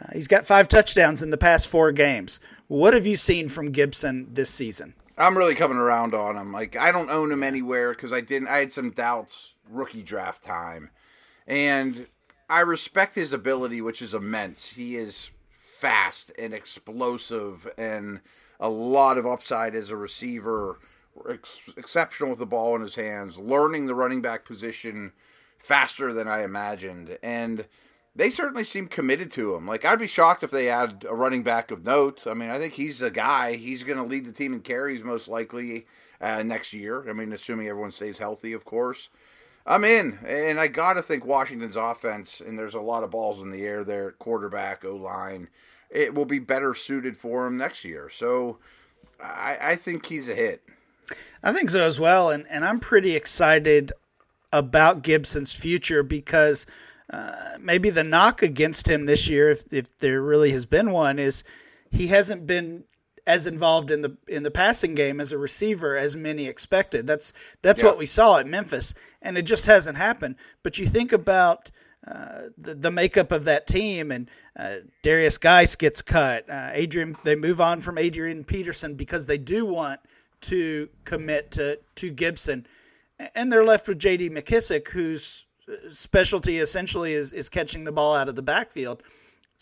uh, 0.00 0.06
he's 0.12 0.28
got 0.28 0.46
five 0.46 0.68
touchdowns 0.68 1.20
in 1.20 1.30
the 1.30 1.36
past 1.36 1.66
four 1.66 1.90
games. 1.90 2.38
What 2.68 2.94
have 2.94 3.08
you 3.08 3.16
seen 3.16 3.48
from 3.48 3.72
Gibson 3.72 4.28
this 4.32 4.50
season? 4.50 4.94
I'm 5.18 5.36
really 5.36 5.56
coming 5.56 5.78
around 5.78 6.14
on 6.14 6.36
him. 6.36 6.52
Like 6.52 6.76
I 6.76 6.92
don't 6.92 7.10
own 7.10 7.32
him 7.32 7.42
anywhere 7.42 7.90
because 7.90 8.12
I 8.12 8.20
didn't. 8.20 8.46
I 8.46 8.58
had 8.58 8.72
some 8.72 8.90
doubts 8.90 9.54
rookie 9.68 10.04
draft 10.04 10.44
time, 10.44 10.90
and 11.44 12.06
I 12.48 12.60
respect 12.60 13.16
his 13.16 13.32
ability, 13.32 13.80
which 13.80 14.00
is 14.00 14.14
immense. 14.14 14.68
He 14.74 14.94
is 14.94 15.32
fast 15.80 16.32
and 16.38 16.52
explosive 16.52 17.68
and 17.78 18.20
a 18.58 18.68
lot 18.68 19.18
of 19.18 19.26
upside 19.26 19.74
as 19.74 19.90
a 19.90 19.96
receiver. 19.96 20.78
Ex- 21.28 21.60
exceptional 21.76 22.30
with 22.30 22.38
the 22.38 22.46
ball 22.46 22.76
in 22.76 22.82
his 22.82 22.94
hands, 22.94 23.36
learning 23.36 23.86
the 23.86 23.94
running 23.94 24.22
back 24.22 24.44
position 24.44 25.12
faster 25.58 26.12
than 26.12 26.28
I 26.28 26.44
imagined. 26.44 27.18
And 27.22 27.66
they 28.14 28.30
certainly 28.30 28.64
seem 28.64 28.86
committed 28.86 29.32
to 29.32 29.54
him. 29.54 29.66
Like, 29.66 29.84
I'd 29.84 29.98
be 29.98 30.06
shocked 30.06 30.42
if 30.42 30.50
they 30.50 30.66
had 30.66 31.04
a 31.08 31.14
running 31.14 31.42
back 31.42 31.70
of 31.70 31.84
note. 31.84 32.26
I 32.26 32.34
mean, 32.34 32.50
I 32.50 32.58
think 32.58 32.74
he's 32.74 33.02
a 33.02 33.10
guy. 33.10 33.56
He's 33.56 33.84
going 33.84 33.98
to 33.98 34.04
lead 34.04 34.24
the 34.24 34.32
team 34.32 34.52
in 34.52 34.60
carries 34.60 35.02
most 35.02 35.28
likely 35.28 35.86
uh, 36.20 36.42
next 36.42 36.72
year. 36.72 37.08
I 37.08 37.12
mean, 37.12 37.32
assuming 37.32 37.68
everyone 37.68 37.92
stays 37.92 38.18
healthy, 38.18 38.52
of 38.52 38.64
course. 38.64 39.08
I'm 39.66 39.84
in, 39.84 40.18
and 40.26 40.58
I 40.58 40.68
got 40.68 40.94
to 40.94 41.02
think 41.02 41.24
Washington's 41.24 41.76
offense, 41.76 42.40
and 42.40 42.58
there's 42.58 42.74
a 42.74 42.80
lot 42.80 43.04
of 43.04 43.10
balls 43.10 43.42
in 43.42 43.50
the 43.50 43.66
air 43.66 43.84
there, 43.84 44.12
quarterback, 44.12 44.84
O 44.84 44.96
line 44.96 45.48
it 45.90 46.14
will 46.14 46.24
be 46.24 46.38
better 46.38 46.74
suited 46.74 47.16
for 47.16 47.46
him 47.46 47.56
next 47.56 47.84
year. 47.84 48.08
So 48.08 48.58
I, 49.22 49.58
I 49.60 49.76
think 49.76 50.06
he's 50.06 50.28
a 50.28 50.34
hit. 50.34 50.62
I 51.42 51.52
think 51.52 51.70
so 51.70 51.80
as 51.80 51.98
well, 51.98 52.30
and 52.30 52.46
and 52.48 52.64
I'm 52.64 52.78
pretty 52.78 53.16
excited 53.16 53.92
about 54.52 55.02
Gibson's 55.02 55.54
future 55.54 56.02
because 56.02 56.66
uh, 57.12 57.56
maybe 57.58 57.90
the 57.90 58.04
knock 58.04 58.42
against 58.42 58.88
him 58.88 59.06
this 59.06 59.28
year, 59.28 59.50
if 59.50 59.72
if 59.72 59.98
there 59.98 60.22
really 60.22 60.52
has 60.52 60.66
been 60.66 60.92
one, 60.92 61.18
is 61.18 61.42
he 61.90 62.08
hasn't 62.08 62.46
been 62.46 62.84
as 63.30 63.46
involved 63.46 63.90
in 63.90 64.00
the 64.00 64.16
in 64.26 64.42
the 64.42 64.50
passing 64.50 64.94
game 64.94 65.20
as 65.20 65.30
a 65.32 65.38
receiver 65.38 65.96
as 65.96 66.16
many 66.16 66.46
expected. 66.46 67.06
That's 67.06 67.32
that's 67.62 67.80
yeah. 67.80 67.88
what 67.88 67.98
we 67.98 68.06
saw 68.06 68.38
at 68.38 68.46
Memphis, 68.46 68.94
and 69.22 69.38
it 69.38 69.42
just 69.42 69.66
hasn't 69.66 69.96
happened. 69.96 70.34
But 70.62 70.78
you 70.78 70.86
think 70.86 71.12
about 71.12 71.70
uh, 72.06 72.48
the, 72.56 72.74
the 72.74 72.90
makeup 72.90 73.30
of 73.30 73.44
that 73.44 73.66
team. 73.66 74.10
And 74.10 74.30
uh, 74.58 74.76
Derrius 75.02 75.38
Guice 75.38 75.76
gets 75.76 76.02
cut. 76.02 76.48
Uh, 76.48 76.70
Adrian, 76.72 77.16
they 77.24 77.36
move 77.36 77.60
on 77.60 77.80
from 77.80 77.98
Adrian 77.98 78.42
Peterson 78.42 78.94
because 78.94 79.26
they 79.26 79.38
do 79.38 79.64
want 79.64 80.00
to 80.42 80.88
commit 81.04 81.50
to 81.52 81.78
to 81.96 82.10
Gibson, 82.10 82.66
and 83.34 83.52
they're 83.52 83.64
left 83.64 83.86
with 83.86 83.98
J.D. 83.98 84.30
McKissic, 84.30 84.88
whose 84.88 85.44
specialty 85.90 86.58
essentially 86.58 87.12
is 87.12 87.32
is 87.32 87.48
catching 87.48 87.84
the 87.84 87.92
ball 87.92 88.14
out 88.14 88.28
of 88.28 88.34
the 88.34 88.42
backfield. 88.42 89.02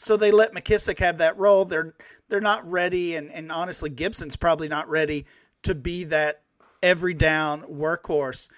So 0.00 0.16
they 0.16 0.30
let 0.30 0.54
McKissic 0.54 1.00
have 1.00 1.18
that 1.18 1.36
role. 1.36 1.64
They're 1.64 1.92
they're 2.28 2.40
not 2.40 2.70
ready, 2.70 3.16
and, 3.16 3.32
and 3.32 3.50
honestly, 3.50 3.90
Gibson's 3.90 4.36
probably 4.36 4.68
not 4.68 4.88
ready 4.88 5.26
to 5.64 5.74
be 5.74 6.04
that 6.04 6.42
every 6.80 7.14
down 7.14 7.62
workhorse. 7.62 8.48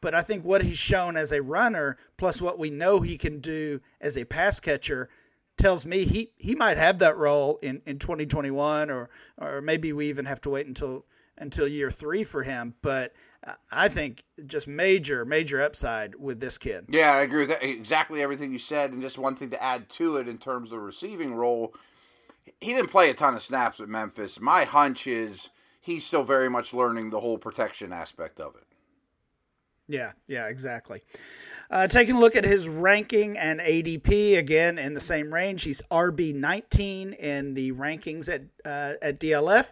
But 0.00 0.14
I 0.14 0.22
think 0.22 0.42
what 0.42 0.62
he's 0.62 0.78
shown 0.78 1.18
as 1.18 1.32
a 1.32 1.42
runner, 1.42 1.98
plus 2.16 2.40
what 2.40 2.58
we 2.58 2.70
know 2.70 3.00
he 3.00 3.18
can 3.18 3.40
do 3.40 3.82
as 4.00 4.16
a 4.16 4.24
pass 4.24 4.58
catcher, 4.58 5.10
tells 5.58 5.84
me 5.84 6.06
he, 6.06 6.32
he 6.36 6.54
might 6.54 6.78
have 6.78 6.98
that 6.98 7.18
role 7.18 7.58
in, 7.60 7.82
in 7.84 7.98
2021, 7.98 8.90
or 8.90 9.10
or 9.36 9.60
maybe 9.60 9.92
we 9.92 10.08
even 10.08 10.24
have 10.24 10.40
to 10.40 10.50
wait 10.50 10.66
until 10.66 11.04
until 11.36 11.68
year 11.68 11.90
three 11.90 12.24
for 12.24 12.42
him. 12.42 12.74
But 12.80 13.12
I 13.70 13.88
think 13.88 14.24
just 14.46 14.66
major 14.66 15.24
major 15.24 15.60
upside 15.60 16.14
with 16.14 16.40
this 16.40 16.58
kid. 16.58 16.86
Yeah, 16.88 17.12
I 17.12 17.22
agree 17.22 17.40
with 17.40 17.48
that. 17.50 17.62
exactly 17.62 18.22
everything 18.22 18.52
you 18.52 18.58
said. 18.58 18.92
And 18.92 19.02
just 19.02 19.18
one 19.18 19.36
thing 19.36 19.50
to 19.50 19.62
add 19.62 19.88
to 19.90 20.16
it 20.16 20.28
in 20.28 20.38
terms 20.38 20.68
of 20.68 20.78
the 20.78 20.78
receiving 20.78 21.34
role, 21.34 21.74
he 22.60 22.72
didn't 22.74 22.90
play 22.90 23.10
a 23.10 23.14
ton 23.14 23.34
of 23.34 23.42
snaps 23.42 23.80
at 23.80 23.88
Memphis. 23.88 24.40
My 24.40 24.64
hunch 24.64 25.06
is 25.06 25.50
he's 25.80 26.06
still 26.06 26.24
very 26.24 26.48
much 26.48 26.72
learning 26.72 27.10
the 27.10 27.20
whole 27.20 27.38
protection 27.38 27.92
aspect 27.92 28.40
of 28.40 28.54
it. 28.56 28.64
Yeah, 29.86 30.12
yeah, 30.28 30.48
exactly. 30.48 31.02
Uh, 31.70 31.86
taking 31.86 32.16
a 32.16 32.20
look 32.20 32.36
at 32.36 32.44
his 32.44 32.68
ranking 32.68 33.36
and 33.36 33.60
ADP 33.60 34.38
again 34.38 34.78
in 34.78 34.94
the 34.94 35.00
same 35.00 35.32
range, 35.32 35.64
he's 35.64 35.82
RB 35.90 36.34
19 36.34 37.12
in 37.14 37.54
the 37.54 37.72
rankings 37.72 38.28
at 38.28 38.42
uh, 38.64 38.94
at 39.02 39.20
DLF. 39.20 39.68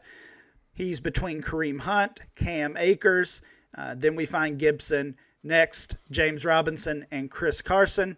He's 0.75 1.01
between 1.01 1.43
Kareem 1.43 1.81
Hunt, 1.81 2.21
Cam 2.35 2.77
Akers. 2.77 3.43
Uh, 3.77 3.95
then 3.97 4.17
we 4.17 4.27
find 4.27 4.59
Gibson 4.59 5.17
next, 5.43 5.97
James 6.11 6.45
Robinson, 6.45 7.07
and 7.11 7.31
Chris 7.31 7.63
Carson. 7.63 8.17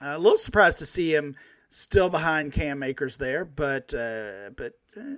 Uh, 0.00 0.14
a 0.16 0.18
little 0.18 0.38
surprised 0.38 0.78
to 0.78 0.86
see 0.86 1.14
him 1.14 1.36
still 1.68 2.08
behind 2.08 2.52
Cam 2.52 2.82
Akers 2.82 3.16
there, 3.16 3.44
but 3.44 3.92
uh, 3.94 4.50
but 4.56 4.74
uh, 4.96 5.16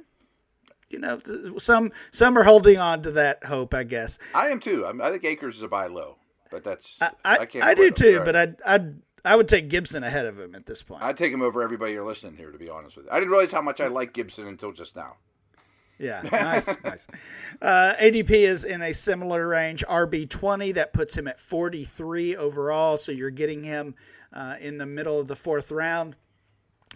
you 0.88 0.98
know, 0.98 1.20
some 1.58 1.92
some 2.10 2.36
are 2.36 2.44
holding 2.44 2.78
on 2.78 3.02
to 3.02 3.12
that 3.12 3.44
hope, 3.44 3.74
I 3.74 3.84
guess. 3.84 4.18
I 4.34 4.48
am 4.48 4.60
too. 4.60 4.84
I, 4.84 5.08
I 5.08 5.10
think 5.10 5.24
Akers 5.24 5.56
is 5.56 5.62
a 5.62 5.68
buy 5.68 5.86
low, 5.86 6.16
but 6.50 6.64
that's 6.64 6.96
I 7.00 7.10
I, 7.24 7.36
I, 7.36 7.48
I 7.62 7.74
do 7.74 7.90
too. 7.90 8.18
Right. 8.18 8.24
But 8.24 8.36
I 8.36 8.76
I 8.76 8.80
I 9.24 9.36
would 9.36 9.48
take 9.48 9.68
Gibson 9.68 10.02
ahead 10.02 10.26
of 10.26 10.38
him 10.38 10.54
at 10.54 10.66
this 10.66 10.82
point. 10.82 11.02
I'd 11.02 11.16
take 11.16 11.32
him 11.32 11.42
over 11.42 11.62
everybody 11.62 11.92
you're 11.92 12.04
listening 12.04 12.36
here. 12.36 12.50
To 12.50 12.58
be 12.58 12.68
honest 12.68 12.96
with 12.96 13.06
you, 13.06 13.12
I 13.12 13.18
didn't 13.18 13.30
realize 13.30 13.52
how 13.52 13.62
much 13.62 13.80
I 13.80 13.88
like 13.88 14.12
Gibson 14.12 14.46
until 14.46 14.72
just 14.72 14.96
now. 14.96 15.16
Yeah, 16.00 16.22
nice, 16.32 16.82
nice. 16.82 17.06
Uh, 17.60 17.94
ADP 18.00 18.30
is 18.30 18.64
in 18.64 18.80
a 18.80 18.92
similar 18.92 19.46
range. 19.46 19.84
RB 19.86 20.28
twenty 20.28 20.72
that 20.72 20.94
puts 20.94 21.16
him 21.16 21.28
at 21.28 21.38
forty 21.38 21.84
three 21.84 22.34
overall. 22.36 22.96
So 22.96 23.12
you're 23.12 23.30
getting 23.30 23.62
him 23.62 23.94
uh, 24.32 24.56
in 24.60 24.78
the 24.78 24.86
middle 24.86 25.20
of 25.20 25.28
the 25.28 25.36
fourth 25.36 25.70
round. 25.70 26.16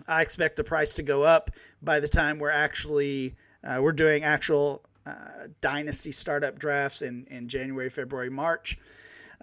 I 0.09 0.23
expect 0.23 0.57
the 0.57 0.65
price 0.65 0.95
to 0.95 1.03
go 1.03 1.23
up 1.23 1.51
by 1.83 2.01
the 2.01 2.09
time 2.09 2.39
we're 2.39 2.51
actually 2.51 3.37
uh, 3.63 3.79
we're 3.83 3.93
doing 3.93 4.25
actual 4.25 4.83
uh, 5.07 5.49
dynasty 5.61 6.11
startup 6.11 6.59
drafts 6.59 7.03
in, 7.03 7.27
in 7.31 7.47
January, 7.47 7.91
February, 7.91 8.31
March. 8.31 8.79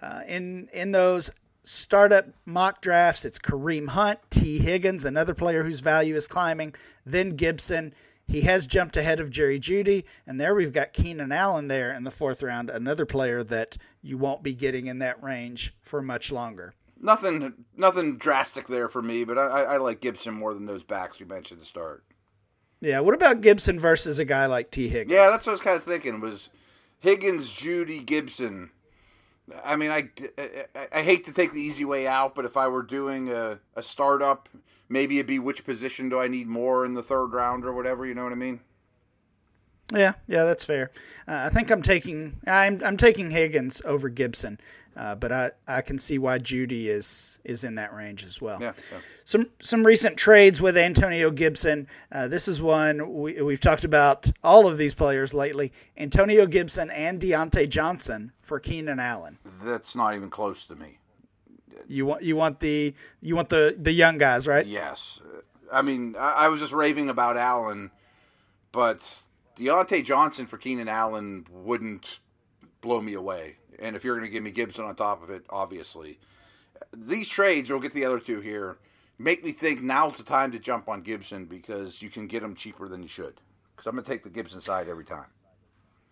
Uh, 0.02 0.22
in 0.26 0.68
in 0.72 0.90
those 0.90 1.30
startup 1.62 2.26
mock 2.44 2.80
drafts, 2.80 3.24
it's 3.24 3.38
Kareem 3.38 3.88
Hunt, 3.88 4.18
Tee 4.30 4.58
Higgins, 4.58 5.04
another 5.04 5.34
player 5.34 5.62
whose 5.62 5.78
value 5.78 6.16
is 6.16 6.26
climbing, 6.26 6.74
then 7.06 7.36
Gibson. 7.36 7.94
He 8.26 8.42
has 8.42 8.66
jumped 8.66 8.96
ahead 8.96 9.20
of 9.20 9.30
Jerry 9.30 9.60
Jeudy, 9.60 10.04
and 10.26 10.40
there 10.40 10.54
we've 10.54 10.72
got 10.72 10.92
Keenan 10.92 11.32
Allen 11.32 11.68
there 11.68 11.92
in 11.92 12.04
the 12.04 12.10
fourth 12.10 12.42
round, 12.42 12.70
another 12.70 13.04
player 13.04 13.42
that 13.44 13.76
you 14.00 14.16
won't 14.16 14.42
be 14.42 14.54
getting 14.54 14.86
in 14.86 15.00
that 15.00 15.22
range 15.22 15.74
for 15.80 16.00
much 16.00 16.32
longer. 16.32 16.74
Nothing, 17.00 17.52
nothing 17.76 18.16
drastic 18.16 18.68
there 18.68 18.88
for 18.88 19.02
me, 19.02 19.24
but 19.24 19.36
I, 19.36 19.62
I 19.62 19.76
like 19.78 20.00
Gibson 20.00 20.34
more 20.34 20.54
than 20.54 20.66
those 20.66 20.84
backs 20.84 21.18
we 21.18 21.26
mentioned 21.26 21.60
to 21.60 21.66
start. 21.66 22.04
Yeah, 22.80 23.00
what 23.00 23.14
about 23.14 23.40
Gibson 23.40 23.78
versus 23.78 24.18
a 24.18 24.24
guy 24.24 24.46
like 24.46 24.70
Tee 24.70 24.88
Higgins? 24.88 25.12
Yeah, 25.12 25.30
that's 25.30 25.46
what 25.46 25.52
I 25.52 25.54
was 25.54 25.60
kind 25.60 25.76
of 25.76 25.82
thinking. 25.82 26.20
Was 26.20 26.50
Higgins, 27.00 27.50
Jeudy, 27.50 28.04
Gibson? 28.04 28.70
I 29.64 29.76
mean, 29.76 29.90
I, 29.90 30.10
I, 30.38 30.88
I 30.92 31.02
hate 31.02 31.24
to 31.24 31.32
take 31.32 31.52
the 31.52 31.60
easy 31.60 31.84
way 31.84 32.06
out, 32.06 32.34
but 32.34 32.44
if 32.44 32.56
I 32.56 32.68
were 32.68 32.82
doing 32.82 33.30
a, 33.30 33.58
a 33.74 33.82
startup, 33.82 34.48
maybe 34.92 35.16
it'd 35.16 35.26
be 35.26 35.38
which 35.38 35.64
position 35.64 36.08
do 36.08 36.20
I 36.20 36.28
need 36.28 36.46
more 36.46 36.84
in 36.84 36.94
the 36.94 37.02
third 37.02 37.32
round 37.32 37.64
or 37.64 37.72
whatever. 37.72 38.06
You 38.06 38.14
know 38.14 38.24
what 38.24 38.32
I 38.32 38.36
mean? 38.36 38.60
Yeah, 39.92 40.12
yeah, 40.26 40.44
that's 40.44 40.64
fair. 40.64 40.90
Uh, 41.26 41.42
I 41.46 41.48
think 41.48 41.70
I'm 41.70 41.82
taking 41.82 42.38
I'm 42.46 42.80
I'm 42.84 42.96
taking 42.96 43.30
Higgins 43.30 43.82
over 43.84 44.08
Gibson. 44.08 44.60
Uh, 44.94 45.14
but 45.14 45.32
I, 45.32 45.50
I 45.66 45.80
can 45.80 45.98
see 45.98 46.18
why 46.18 46.38
Jeudy 46.38 46.88
is 46.88 47.38
is 47.44 47.64
in 47.64 47.76
that 47.76 47.94
range 47.94 48.24
as 48.24 48.42
well. 48.42 48.58
Yeah, 48.60 48.72
yeah. 48.92 48.98
Some 49.24 49.46
some 49.58 49.86
recent 49.86 50.18
trades 50.18 50.60
with 50.60 50.76
Antonio 50.76 51.30
Gibson. 51.30 51.88
Uh, 52.10 52.28
this 52.28 52.46
is 52.46 52.60
one 52.60 53.12
we, 53.12 53.40
we've 53.40 53.60
talked 53.60 53.84
about 53.84 54.30
all 54.44 54.68
of 54.68 54.76
these 54.76 54.94
players 54.94 55.32
lately. 55.32 55.72
Antonio 55.96 56.46
Gibson 56.46 56.90
and 56.90 57.20
Diontae 57.20 57.68
Johnson 57.68 58.32
for 58.40 58.60
Keenan 58.60 59.00
Allen. 59.00 59.38
That's 59.62 59.96
not 59.96 60.14
even 60.14 60.28
close 60.28 60.66
to 60.66 60.76
me. 60.76 60.98
You 61.88 62.06
want 62.06 62.22
you 62.22 62.36
want 62.36 62.60
the 62.60 62.94
you 63.20 63.36
want 63.36 63.48
the 63.48 63.76
the 63.78 63.92
young 63.92 64.18
guys, 64.18 64.46
right? 64.46 64.66
Yes. 64.66 65.20
I 65.72 65.82
mean, 65.82 66.16
I, 66.18 66.32
I 66.32 66.48
was 66.48 66.60
just 66.60 66.72
raving 66.72 67.08
about 67.08 67.36
Allen, 67.36 67.90
but 68.72 69.22
Diontae 69.56 70.04
Johnson 70.04 70.46
for 70.46 70.58
Keenan 70.58 70.88
Allen 70.88 71.46
wouldn't 71.50 72.20
blow 72.82 73.00
me 73.00 73.14
away 73.14 73.56
and 73.82 73.96
if 73.96 74.04
you're 74.04 74.14
going 74.14 74.26
to 74.26 74.32
give 74.32 74.42
me 74.42 74.50
Gibson 74.50 74.84
on 74.84 74.94
top 74.94 75.22
of 75.22 75.30
it, 75.30 75.44
obviously, 75.50 76.18
these 76.96 77.28
trades, 77.28 77.68
we'll 77.68 77.80
get 77.80 77.92
the 77.92 78.04
other 78.04 78.20
two 78.20 78.40
here, 78.40 78.78
make 79.18 79.44
me 79.44 79.52
think 79.52 79.82
now's 79.82 80.16
the 80.16 80.22
time 80.22 80.52
to 80.52 80.58
jump 80.58 80.88
on 80.88 81.02
Gibson 81.02 81.46
because 81.46 82.00
you 82.00 82.08
can 82.08 82.26
get 82.28 82.42
him 82.42 82.54
cheaper 82.54 82.88
than 82.88 83.02
you 83.02 83.08
should. 83.08 83.40
Because 83.74 83.88
I'm 83.88 83.94
going 83.94 84.04
to 84.04 84.10
take 84.10 84.22
the 84.22 84.30
Gibson 84.30 84.60
side 84.60 84.88
every 84.88 85.04
time. 85.04 85.26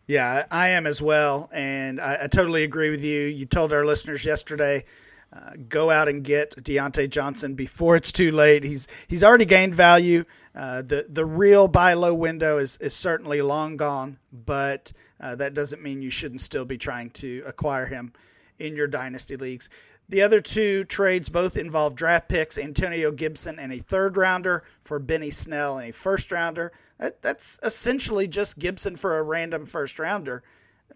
Yeah, 0.07 0.47
I 0.51 0.71
am 0.71 0.87
as 0.87 1.01
well, 1.01 1.49
and 1.53 2.01
I, 2.01 2.25
I 2.25 2.27
totally 2.27 2.65
agree 2.65 2.91
with 2.91 3.05
you. 3.05 3.27
You 3.27 3.47
told 3.47 3.73
our 3.73 3.85
listeners 3.87 4.25
yesterday. 4.25 4.85
Uh, 5.33 5.53
go 5.69 5.91
out 5.91 6.09
and 6.09 6.25
get 6.25 6.57
Diontae 6.57 7.09
Johnson 7.09 7.55
before 7.55 7.95
it's 7.95 8.11
too 8.11 8.33
late. 8.33 8.65
He's 8.65 8.89
he's 9.07 9.23
already 9.23 9.45
gained 9.45 9.75
value. 9.75 10.25
Uh, 10.57 10.83
the 10.83 11.07
the 11.09 11.25
real 11.25 11.69
buy 11.69 11.93
low 11.95 12.13
window 12.15 12.59
is 12.59 12.77
is 12.79 12.95
certainly 12.95 13.41
long 13.41 13.77
gone, 13.77 14.19
but 14.33 14.93
uh, 15.21 15.37
that 15.37 15.55
doesn't 15.55 15.83
mean 15.83 16.03
you 16.03 16.11
shouldn't 16.11 16.41
still 16.41 16.65
be 16.65 16.77
trying 16.77 17.11
to 17.11 17.45
acquire 17.47 17.87
him 17.87 18.13
in 18.59 18.75
your 18.75 18.89
dynasty 18.89 19.37
leagues. 19.37 19.71
The 20.09 20.23
other 20.23 20.41
two 20.41 20.83
trades 20.83 21.29
both 21.29 21.57
involve 21.57 21.95
draft 21.95 22.29
picks 22.29 22.59
Antonio 22.59 23.13
Gibson 23.13 23.61
and 23.61 23.73
a 23.73 23.79
third 23.79 24.17
rounder 24.17 24.65
for 24.81 24.99
Benny 24.99 25.31
Snell 25.31 25.79
and 25.79 25.91
a 25.91 25.93
first 25.93 26.33
rounder. 26.33 26.73
That, 26.99 27.23
that's 27.23 27.61
essentially 27.63 28.27
just 28.27 28.59
Gibson 28.59 28.97
for 28.97 29.17
a 29.17 29.23
random 29.23 29.67
first 29.67 30.01
rounder, 30.01 30.43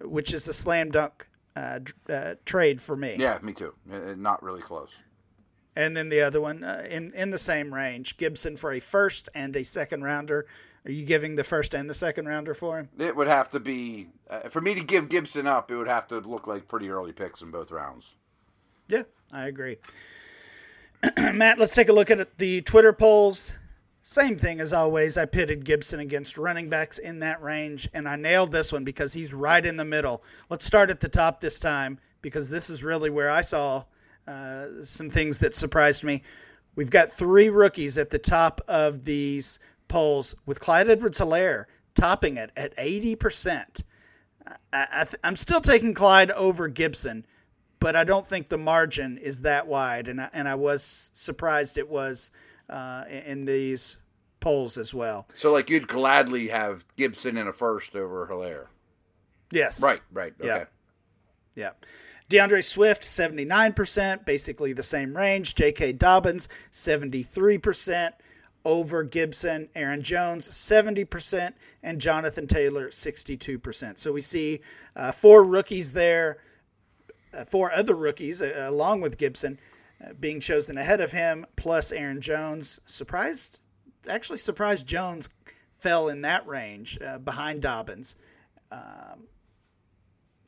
which 0.01 0.35
is 0.35 0.49
a 0.49 0.53
slam 0.53 0.91
dunk 0.91 1.29
uh, 1.57 1.81
uh, 2.09 2.35
trade 2.45 2.81
for 2.81 2.97
me. 2.97 3.17
Yeah, 3.19 3.39
me 3.43 3.53
too. 3.53 3.75
Uh, 3.91 4.15
not 4.17 4.43
really 4.43 4.63
close. 4.63 4.91
And 5.77 5.97
then 5.97 6.09
the 6.09 6.21
other 6.23 6.41
one 6.41 6.63
uh, 6.63 6.87
in 6.89 7.13
in 7.15 7.31
the 7.31 7.39
same 7.39 7.75
range, 7.75 8.17
Gibson 8.17 8.57
for 8.57 8.73
a 8.73 8.81
first 8.81 9.29
and 9.35 9.55
a 9.57 9.65
second 9.65 10.05
rounder 10.05 10.47
are 10.87 10.91
you 10.91 11.07
giving 11.07 11.35
the 11.35 11.45
first 11.45 11.75
and 11.75 11.89
the 11.89 11.95
second 11.95 12.27
rounder 12.27 12.53
for 12.53 12.79
him? 12.79 12.89
It 12.99 13.17
would 13.17 13.27
have 13.27 13.51
to 13.51 13.61
be 13.61 14.09
uh, 14.29 14.51
for 14.51 14.61
me 14.61 14.75
to 14.75 14.85
give 14.85 15.09
Gibson 15.09 15.47
up. 15.47 15.71
It 15.71 15.77
would 15.77 15.89
have 15.89 16.07
to 16.09 16.19
look 16.19 16.47
like 16.47 16.69
pretty 16.69 16.91
early 16.91 17.13
picks 17.13 17.41
in 17.41 17.51
both 17.51 17.71
rounds. 17.71 18.13
Yeah, 18.89 19.05
I 19.33 19.47
agree. 19.47 19.79
Matt, 21.33 21.59
let's 21.59 21.75
take 21.75 21.89
a 21.89 21.93
look 21.93 22.11
at 22.11 22.37
the 22.39 22.61
Twitter 22.63 22.93
polls. 22.93 23.53
Same 24.07 24.37
thing 24.37 24.61
as 24.61 24.75
always. 24.75 25.17
I 25.17 25.25
pitted 25.25 25.65
Gibson 25.65 25.99
against 26.01 26.37
running 26.37 26.69
backs 26.69 26.99
in 26.99 27.21
that 27.21 27.43
range, 27.43 27.89
and 27.95 28.07
I 28.07 28.17
nailed 28.17 28.53
this 28.53 28.71
one 28.71 28.85
because 28.85 29.15
he's 29.15 29.33
right 29.33 29.65
in 29.65 29.79
the 29.79 29.85
middle. 29.85 30.23
Let's 30.51 30.67
start 30.67 30.91
at 30.91 31.01
the 31.01 31.09
top 31.09 31.41
this 31.41 31.59
time 31.59 31.99
because 32.21 32.51
this 32.51 32.69
is 32.69 32.85
really 32.85 33.09
where 33.09 33.31
I 33.31 33.41
saw 33.41 33.85
uh, 34.29 34.67
some 34.83 35.09
things 35.09 35.39
that 35.39 35.55
surprised 35.55 36.05
me. 36.05 36.23
We've 36.77 36.91
got 36.91 37.11
three 37.11 37.49
rookies 37.49 37.97
at 37.97 38.11
the 38.11 38.19
top 38.19 38.61
of 38.69 39.07
these 39.07 39.59
polls 39.89 40.35
with 40.45 40.61
Clyde 40.61 40.91
Edwards 40.91 41.19
Helaire 41.19 41.65
topping 41.95 42.37
it 42.37 42.51
at 42.59 42.77
80%. 42.77 43.85
I, 44.71 45.07
am 45.23 45.35
still 45.35 45.63
taking 45.63 45.95
Clyde 45.95 46.31
over 46.33 46.69
Gibson, 46.69 47.25
but 47.81 47.97
I 47.97 48.05
don't 48.05 48.27
think 48.27 48.51
the 48.51 48.59
margin 48.59 49.17
is 49.17 49.41
that 49.41 49.67
wide. 49.67 50.09
And 50.09 50.21
I, 50.21 50.29
and 50.35 50.47
I 50.47 50.57
was 50.57 51.11
surprised 51.15 51.79
it 51.79 51.89
was 51.89 52.31
uh, 52.69 53.05
in 53.09 53.45
these 53.45 53.97
polls 54.41 54.77
as 54.77 54.93
well. 54.93 55.27
So, 55.35 55.53
like, 55.53 55.71
you'd 55.71 55.89
gladly 55.89 56.49
have 56.49 56.85
Gibson 56.97 57.37
in 57.37 57.49
a 57.49 57.53
first 57.53 57.97
over 57.97 58.27
Helaire. 58.27 58.67
Yes. 59.51 59.83
Right, 59.83 60.01
right. 60.13 60.35
Okay. 60.41 60.65
Yeah. 61.55 61.71
yeah. 61.85 61.89
D'Andre 62.29 62.63
Swift, 62.63 63.03
79%, 63.03 64.25
basically 64.25 64.73
the 64.73 64.83
same 64.83 65.17
range. 65.17 65.55
J.K. 65.55 65.93
Dobbins, 65.93 66.49
73% 66.73 68.13
over 68.65 69.03
Gibson, 69.03 69.69
Aaron 69.75 70.03
Jones 70.03 70.49
70%, 70.49 71.53
and 71.83 72.01
Jonathan 72.01 72.47
Taylor 72.47 72.89
62%. 72.89 73.99
So 73.99 74.13
we 74.13 74.23
see 74.23 74.61
uh, 74.97 75.13
four 75.13 75.45
rookies 75.45 75.93
there, 75.93 76.39
uh, 77.35 77.45
four 77.45 77.71
other 77.73 77.95
rookies 77.95 78.41
uh, 78.41 78.67
along 78.67 79.03
with 79.03 79.19
Gibson, 79.19 79.59
being 80.19 80.41
chosen 80.41 80.77
ahead 80.79 81.01
of 81.01 81.13
him, 81.13 81.47
plus 81.57 81.93
Aaron 81.93 82.21
Jones. 82.21 82.81
Surprised, 82.87 83.61
actually 84.09 84.39
surprised 84.39 84.87
Jones 84.87 85.29
fell 85.79 86.09
in 86.09 86.23
that 86.23 86.47
range 86.47 86.99
uh, 87.05 87.19
behind 87.19 87.63
Dobbins. 87.63 88.17
Um, 88.71 89.29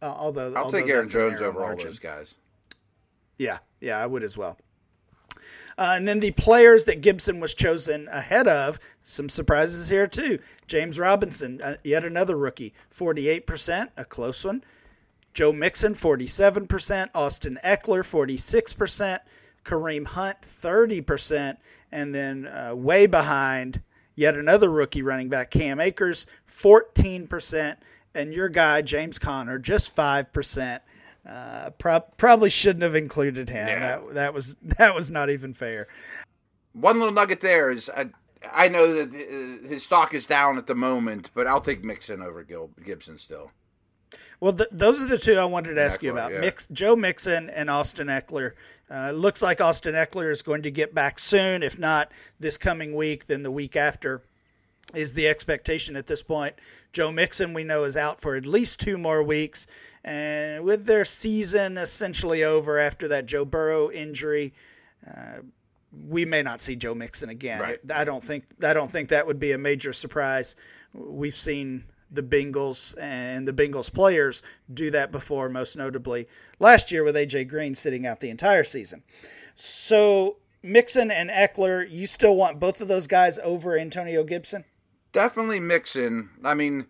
uh, 0.03 0.07
although 0.07 0.53
I'll 0.55 0.65
although 0.65 0.81
take 0.81 0.91
Aaron 0.91 1.09
Jones 1.09 1.41
over 1.41 1.65
all 1.65 1.77
those 1.77 1.99
guys. 1.99 2.35
Yeah, 3.39 3.59
yeah, 3.81 3.99
I 3.99 4.07
would 4.07 4.23
as 4.23 4.37
well. 4.37 4.59
Uh, 5.79 5.93
and 5.95 6.09
then 6.09 6.21
the 6.21 6.31
players 6.33 6.87
that 6.87 7.03
Gibson 7.03 7.39
was 7.39 7.53
chosen 7.53 8.09
ahead 8.09 8.49
of, 8.49 8.81
some 9.03 9.29
surprises 9.29 9.91
here 9.91 10.07
too. 10.07 10.39
James 10.67 10.99
Robinson, 10.99 11.61
uh, 11.63 11.77
yet 11.85 12.05
another 12.05 12.37
rookie, 12.37 12.73
48%, 12.91 13.91
a 13.97 14.05
close 14.07 14.43
one. 14.43 14.65
Joe 15.35 15.53
Mixon, 15.53 15.93
47%. 15.93 17.11
Austin 17.15 17.59
Ekeler, 17.63 18.03
46%. 18.03 19.21
Kareem 19.67 20.07
Hunt, 20.07 20.39
30%. 20.43 21.57
And 21.93 22.15
then 22.15 22.47
uh, 22.47 22.75
way 22.75 23.07
behind, 23.07 23.83
yet 24.15 24.35
another 24.35 24.71
rookie 24.71 25.03
running 25.03 25.29
back, 25.29 25.51
Cam 25.51 25.81
Akers, 25.81 26.27
14%. 26.49 27.77
And 28.15 28.33
your 28.33 28.49
guy, 28.49 28.81
James 28.83 29.19
Conner, 29.19 29.59
just 29.59 29.95
5%. 29.95 30.81
Uh, 31.29 31.71
prob- 31.71 32.17
probably 32.17 32.51
shouldn't 32.51 32.83
have 32.83 32.95
included 32.95 33.49
him. 33.49 33.67
Yeah. 33.67 33.81
That, 33.81 34.15
that 34.15 34.35
was 34.35 34.55
that 34.79 34.95
was 34.95 35.11
not 35.11 35.29
even 35.29 35.53
fair. 35.53 35.89
One 36.73 36.99
little 36.99 37.13
nugget 37.13 37.41
there 37.41 37.71
is 37.71 37.91
I, 37.91 38.11
I 38.53 38.69
know 38.69 39.05
that 39.05 39.13
uh, 39.13 39.69
his 39.69 39.83
stock 39.83 40.15
is 40.15 40.25
down 40.25 40.57
at 40.57 40.69
the 40.69 40.77
moment, 40.77 41.31
but 41.35 41.49
I'll 41.49 41.61
take 41.61 41.85
Mixon 41.85 42.23
over 42.23 42.45
Gil, 42.45 42.71
Gibson 42.85 43.19
still. 43.19 43.51
Well, 44.41 44.53
th- 44.53 44.69
those 44.71 45.01
are 45.01 45.07
the 45.07 45.19
two 45.19 45.37
I 45.37 45.45
wanted 45.45 45.75
to 45.75 45.83
ask 45.83 46.03
you 46.03 46.11
about: 46.11 46.33
yeah. 46.33 46.41
Mix, 46.41 46.67
Joe 46.69 46.97
Mixon 46.97 47.51
and 47.51 47.71
Austin 47.71 48.09
Ekeler. 48.09 48.53
Uh, 48.91 49.11
looks 49.11 49.43
like 49.43 49.61
Austin 49.61 49.95
Ekeler 49.95 50.31
is 50.31 50.43
going 50.43 50.63
to 50.63 50.71
get 50.71 50.95
back 50.95 51.19
soon. 51.19 51.63
If 51.63 51.79
not 51.79 52.13
this 52.39 52.57
coming 52.57 52.95
week, 52.95 53.27
then 53.27 53.43
the 53.43 53.51
week 53.51 53.77
after 53.77 54.23
is 54.95 55.15
the 55.15 55.27
expectation 55.27 55.97
at 55.97 56.07
this 56.07 56.23
point. 56.23 56.55
Joe 56.93 57.11
Mixon, 57.11 57.53
we 57.53 57.65
know, 57.65 57.85
is 57.85 57.97
out 57.97 58.21
for 58.21 58.37
at 58.37 58.47
least 58.47 58.81
two 58.81 58.97
more 58.97 59.23
weeks. 59.23 59.67
And 60.05 60.65
with 60.65 60.87
their 60.87 61.05
season 61.05 61.77
essentially 61.77 62.45
over 62.45 62.79
after 62.79 63.09
that 63.09 63.27
Joe 63.27 63.45
Burrow 63.45 63.91
injury, 63.91 64.55
uh, 65.05 65.41
we 66.09 66.25
may 66.25 66.43
not 66.43 66.61
see 66.61 66.77
Joe 66.77 66.95
Mixon 66.95 67.29
again. 67.29 67.61
Right. 67.61 67.81
I 67.93 68.05
don't 68.05 68.23
think 68.23 68.45
I 68.63 68.73
don't 68.73 68.91
think 68.91 69.09
that 69.09 69.27
would 69.27 69.41
be 69.41 69.53
a 69.53 69.59
major 69.59 69.93
surprise. 69.93 70.55
We've 70.95 71.35
seen 71.35 71.85
the 72.11 72.23
Bengals 72.23 72.95
and 73.01 73.47
the 73.47 73.53
Bengals 73.53 73.93
players 73.93 74.43
do 74.73 74.91
that 74.91 75.11
before, 75.13 75.49
most 75.49 75.77
notably 75.77 76.29
last 76.59 76.91
year 76.93 77.05
with 77.05 77.17
AJ 77.17 77.49
Green 77.49 77.75
sitting 77.75 78.07
out 78.07 78.21
the 78.21 78.31
entire 78.31 78.65
season. 78.65 79.03
So 79.55 80.37
Mixon 80.63 81.11
and 81.11 81.31
Ekeler, 81.31 81.89
you 81.89 82.07
still 82.07 82.37
want 82.37 82.61
both 82.61 82.81
of 82.81 82.89
those 82.89 83.07
guys 83.07 83.39
over 83.43 83.79
Antonio 83.79 84.25
Gibson? 84.25 84.65
Definitely 85.13 85.61
Mixon. 85.61 86.31
I 86.45 86.55
mean, 86.55 86.87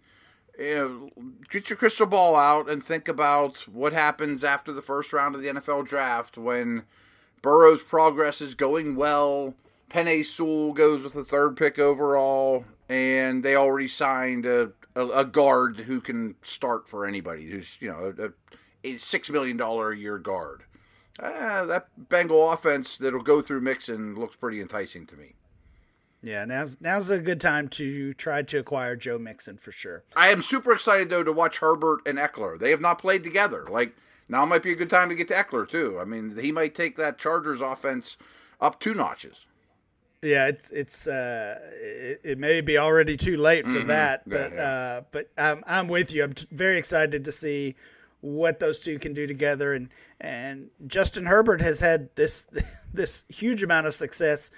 you 0.58 0.74
know, 0.74 1.24
get 1.50 1.70
your 1.70 1.76
crystal 1.76 2.06
ball 2.06 2.34
out 2.34 2.68
and 2.68 2.82
think 2.82 3.08
about 3.08 3.68
what 3.68 3.92
happens 3.92 4.42
after 4.42 4.72
the 4.72 4.82
first 4.82 5.12
round 5.12 5.34
of 5.34 5.42
the 5.42 5.48
NFL 5.48 5.86
draft 5.86 6.38
when 6.38 6.84
Burrow's 7.42 7.82
progress 7.82 8.40
is 8.40 8.54
going 8.54 8.96
well. 8.96 9.54
Penei 9.90 10.24
Sewell 10.24 10.72
goes 10.72 11.02
with 11.02 11.12
the 11.12 11.24
third 11.24 11.56
pick 11.56 11.78
overall, 11.78 12.64
and 12.88 13.44
they 13.44 13.54
already 13.54 13.88
signed 13.88 14.44
a, 14.44 14.72
a, 14.96 15.06
a 15.08 15.24
guard 15.24 15.80
who 15.80 16.00
can 16.00 16.34
start 16.42 16.88
for 16.88 17.06
anybody 17.06 17.48
who's, 17.50 17.76
you 17.78 17.88
know, 17.88 18.14
a, 18.18 18.88
a 18.88 18.96
$6 18.96 19.30
million 19.30 19.60
a 19.60 19.94
year 19.94 20.18
guard. 20.18 20.64
Ah, 21.22 21.64
that 21.66 21.88
Bengal 22.08 22.50
offense 22.50 22.96
that'll 22.96 23.22
go 23.22 23.40
through 23.40 23.60
Mixon 23.60 24.16
looks 24.16 24.36
pretty 24.36 24.60
enticing 24.60 25.06
to 25.06 25.16
me. 25.16 25.34
Yeah, 26.22 26.44
now's 26.44 26.76
now's 26.80 27.08
a 27.08 27.18
good 27.18 27.40
time 27.40 27.68
to 27.68 28.12
try 28.14 28.42
to 28.42 28.58
acquire 28.58 28.96
Joe 28.96 29.18
Mixon 29.18 29.58
for 29.58 29.70
sure. 29.70 30.02
I 30.16 30.30
am 30.30 30.42
super 30.42 30.72
excited 30.72 31.08
though 31.08 31.22
to 31.22 31.32
watch 31.32 31.58
Herbert 31.58 32.00
and 32.04 32.18
Ekeler. 32.18 32.58
They 32.58 32.70
have 32.70 32.80
not 32.80 32.98
played 32.98 33.22
together. 33.22 33.64
Like 33.70 33.94
now 34.28 34.44
might 34.44 34.62
be 34.62 34.72
a 34.72 34.76
good 34.76 34.90
time 34.90 35.08
to 35.08 35.14
get 35.14 35.28
to 35.28 35.34
Ekeler 35.34 35.68
too. 35.68 35.98
I 36.00 36.04
mean, 36.04 36.36
he 36.36 36.50
might 36.52 36.74
take 36.74 36.96
that 36.96 37.18
Chargers 37.18 37.60
offense 37.60 38.16
up 38.60 38.80
two 38.80 38.92
notches. 38.94 39.46
Yeah, 40.26 40.48
it's 40.48 40.70
it's 40.70 41.06
uh, 41.06 41.58
it, 41.74 42.20
it 42.24 42.38
may 42.38 42.60
be 42.60 42.78
already 42.78 43.16
too 43.16 43.36
late 43.36 43.66
for 43.66 43.80
that, 43.80 44.22
Mm-hmm. 44.22 44.32
Yeah, 44.32 44.48
but 44.48 44.54
yeah. 44.54 44.62
uh, 44.62 45.02
but 45.12 45.30
I'm 45.38 45.64
I'm 45.66 45.88
with 45.88 46.12
you. 46.12 46.24
I'm 46.24 46.34
t- 46.34 46.46
very 46.50 46.78
excited 46.78 47.24
to 47.24 47.32
see 47.32 47.76
what 48.20 48.58
those 48.58 48.80
two 48.80 48.98
can 48.98 49.14
do 49.14 49.26
together. 49.26 49.72
And 49.72 49.88
and 50.20 50.70
Justin 50.86 51.26
Herbert 51.26 51.60
has 51.60 51.80
had 51.80 52.08
this 52.16 52.46
this 52.92 53.24
huge 53.28 53.62
amount 53.62 53.86
of 53.86 53.94
success, 53.94 54.50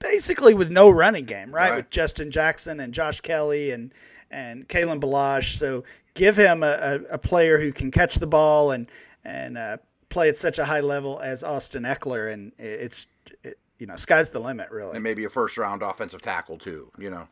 basically 0.00 0.54
with 0.54 0.70
no 0.70 0.90
running 0.90 1.24
game, 1.24 1.54
right? 1.54 1.70
Right. 1.70 1.76
With 1.76 1.90
Justin 1.90 2.30
Jackson 2.30 2.80
and 2.80 2.92
Josh 2.92 3.20
Kelley 3.20 3.70
and 3.70 3.92
and 4.30 4.68
Kalen 4.68 5.00
Ballage. 5.00 5.56
So 5.56 5.84
give 6.14 6.36
him 6.36 6.62
a, 6.62 6.66
a, 7.10 7.14
a 7.14 7.18
player 7.18 7.58
who 7.58 7.72
can 7.72 7.90
catch 7.90 8.16
the 8.16 8.26
ball 8.26 8.70
and 8.72 8.86
and 9.24 9.56
uh, 9.56 9.76
play 10.08 10.28
at 10.28 10.36
such 10.36 10.58
a 10.58 10.64
high 10.64 10.80
level 10.80 11.20
as 11.20 11.42
Austin 11.42 11.84
Ekeler, 11.84 12.32
and 12.32 12.52
it's 12.58 13.06
it, 13.42 13.58
you 13.78 13.86
know 13.86 13.96
sky's 13.96 14.30
the 14.30 14.40
limit, 14.40 14.70
really. 14.70 14.94
And 14.94 15.02
maybe 15.02 15.24
a 15.24 15.30
first 15.30 15.56
round 15.58 15.82
offensive 15.82 16.22
tackle 16.22 16.58
too, 16.58 16.90
you 16.98 17.10
know. 17.10 17.28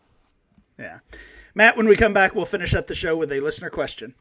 Yeah. 0.78 0.98
Matt, 1.54 1.76
when 1.76 1.86
we 1.86 1.96
come 1.96 2.12
back, 2.12 2.34
we'll 2.34 2.46
finish 2.46 2.74
up 2.74 2.88
the 2.88 2.94
show 2.94 3.16
with 3.16 3.30
a 3.30 3.40
listener 3.40 3.70
question. 3.70 4.14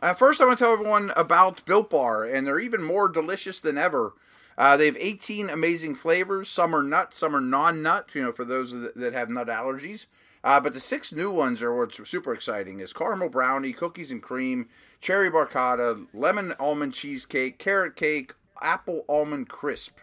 Uh, 0.00 0.14
first, 0.14 0.40
I 0.40 0.46
want 0.46 0.58
to 0.58 0.64
tell 0.64 0.72
everyone 0.72 1.12
about 1.16 1.64
Built 1.66 1.90
Bar, 1.90 2.24
and 2.24 2.46
they're 2.46 2.58
even 2.58 2.82
more 2.82 3.08
delicious 3.08 3.60
than 3.60 3.78
ever. 3.78 4.14
Uh, 4.56 4.76
they 4.76 4.86
have 4.86 4.96
18 4.98 5.50
amazing 5.50 5.94
flavors. 5.94 6.48
Some 6.48 6.74
are 6.74 6.82
nut, 6.82 7.12
some 7.12 7.34
are 7.34 7.40
non-nut. 7.40 8.10
You 8.14 8.22
know, 8.22 8.32
for 8.32 8.44
those 8.44 8.72
that, 8.72 8.94
that 8.96 9.12
have 9.12 9.28
nut 9.28 9.48
allergies. 9.48 10.06
Uh, 10.42 10.60
but 10.60 10.74
the 10.74 10.80
six 10.80 11.12
new 11.12 11.30
ones 11.30 11.62
are 11.62 11.74
what's 11.74 12.08
super 12.08 12.34
exciting: 12.34 12.80
is 12.80 12.92
caramel 12.92 13.28
brownie, 13.28 13.72
cookies 13.72 14.10
and 14.10 14.22
cream, 14.22 14.68
cherry 15.00 15.30
barcata, 15.30 16.06
lemon 16.12 16.54
almond 16.58 16.94
cheesecake, 16.94 17.58
carrot 17.58 17.96
cake, 17.96 18.34
apple 18.60 19.04
almond 19.08 19.48
crisp. 19.48 19.98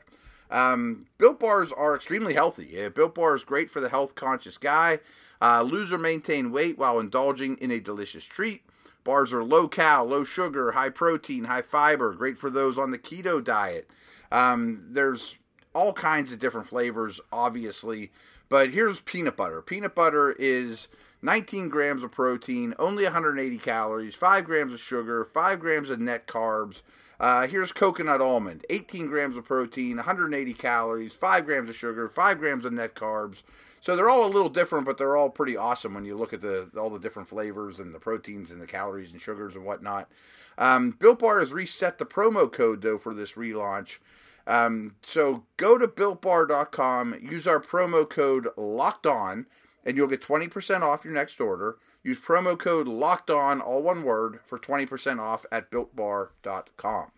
Um, 0.52 1.06
Built 1.18 1.40
bars 1.40 1.72
are 1.72 1.96
extremely 1.96 2.34
healthy. 2.34 2.84
Uh, 2.84 2.90
Built 2.90 3.16
bar 3.16 3.36
is 3.36 3.44
great 3.44 3.72
for 3.72 3.80
the 3.80 3.90
health 3.90 4.16
conscious 4.16 4.58
guy. 4.58 5.00
Uh, 5.42 5.64
lose 5.64 5.92
or 5.92 5.98
maintain 5.98 6.52
weight 6.52 6.78
while 6.78 7.00
indulging 7.00 7.58
in 7.58 7.72
a 7.72 7.80
delicious 7.80 8.26
treat. 8.26 8.64
Bars 9.04 9.34
are 9.34 9.44
low 9.44 9.68
cal, 9.68 10.06
low 10.06 10.24
sugar, 10.24 10.74
high 10.74 10.90
protein, 10.90 11.46
high 11.46 11.64
fiber. 11.64 12.14
Great 12.14 12.38
for 12.38 12.50
those 12.50 12.78
on 12.78 12.92
the 12.92 13.00
keto 13.00 13.44
diet. 13.44 13.90
Um, 14.32 14.86
there's 14.92 15.38
all 15.74 15.94
kinds 15.94 16.32
of 16.32 16.40
different 16.40 16.68
flavors, 16.68 17.20
obviously. 17.32 18.12
But 18.50 18.72
here's 18.72 19.00
peanut 19.02 19.38
butter. 19.38 19.62
Peanut 19.62 19.96
butter 19.96 20.36
is 20.38 20.88
19 21.22 21.70
grams 21.70 22.04
of 22.04 22.12
protein, 22.12 22.74
only 22.78 23.04
180 23.04 23.58
calories, 23.58 24.16
5 24.16 24.44
grams 24.44 24.74
of 24.74 24.80
sugar, 24.80 25.24
5 25.24 25.60
grams 25.60 25.90
of 25.90 26.00
net 26.00 26.28
carbs. 26.28 26.82
Uh, 27.22 27.46
here's 27.46 27.72
coconut 27.72 28.20
almond, 28.20 28.66
18 28.72 29.06
grams 29.06 29.38
of 29.38 29.46
protein, 29.46 29.98
180 29.98 30.54
calories, 30.56 31.14
5 31.14 31.46
grams 31.46 31.70
of 31.70 31.76
sugar, 31.76 32.10
5 32.10 32.40
grams 32.40 32.66
of 32.66 32.74
net 32.74 32.96
carbs. 32.96 33.44
So 33.80 33.96
they're 33.96 34.10
all 34.10 34.26
a 34.26 34.28
little 34.28 34.50
different, 34.50 34.88
but 34.88 34.98
they're 34.98 35.16
all 35.16 35.30
pretty 35.30 35.56
awesome 35.56 35.94
when 35.94 36.04
you 36.04 36.18
look 36.18 36.34
at 36.34 36.42
the 36.42 36.72
all 36.76 36.90
the 36.90 37.00
different 37.00 37.28
flavors 37.28 37.78
and 37.78 37.94
the 37.94 38.00
proteins 38.00 38.50
and 38.50 38.60
the 38.60 38.66
calories 38.66 39.12
and 39.12 39.22
sugars 39.22 39.54
and 39.54 39.64
whatnot. 39.64 40.10
Um, 40.58 40.92
Built 40.92 41.20
Bar 41.20 41.42
has 41.42 41.54
reset 41.54 42.00
the 42.00 42.08
promo 42.08 42.52
code 42.52 42.82
though 42.82 42.98
for 42.98 43.14
this 43.14 43.34
relaunch. 43.34 44.00
Um, 44.48 44.96
so 45.04 45.44
go 45.58 45.78
to 45.78 45.88
builtbar.com, 45.88 47.20
use 47.22 47.46
our 47.46 47.60
promo 47.60 48.10
code 48.10 48.48
locked 48.58 49.06
on, 49.06 49.46
and 49.86 49.96
you'll 49.96 50.08
get 50.08 50.24
20% 50.24 50.82
off 50.82 51.06
your 51.06 51.14
next 51.14 51.40
order. 51.40 51.78
Use 52.04 52.20
promo 52.20 52.58
code 52.58 52.88
locked 52.88 53.30
on, 53.30 53.62
all 53.62 53.84
one 53.84 54.04
word, 54.04 54.40
for 54.46 54.58
20% 54.58 55.20
off 55.20 55.46
at 55.52 55.70
builtbar.com. 55.70 57.12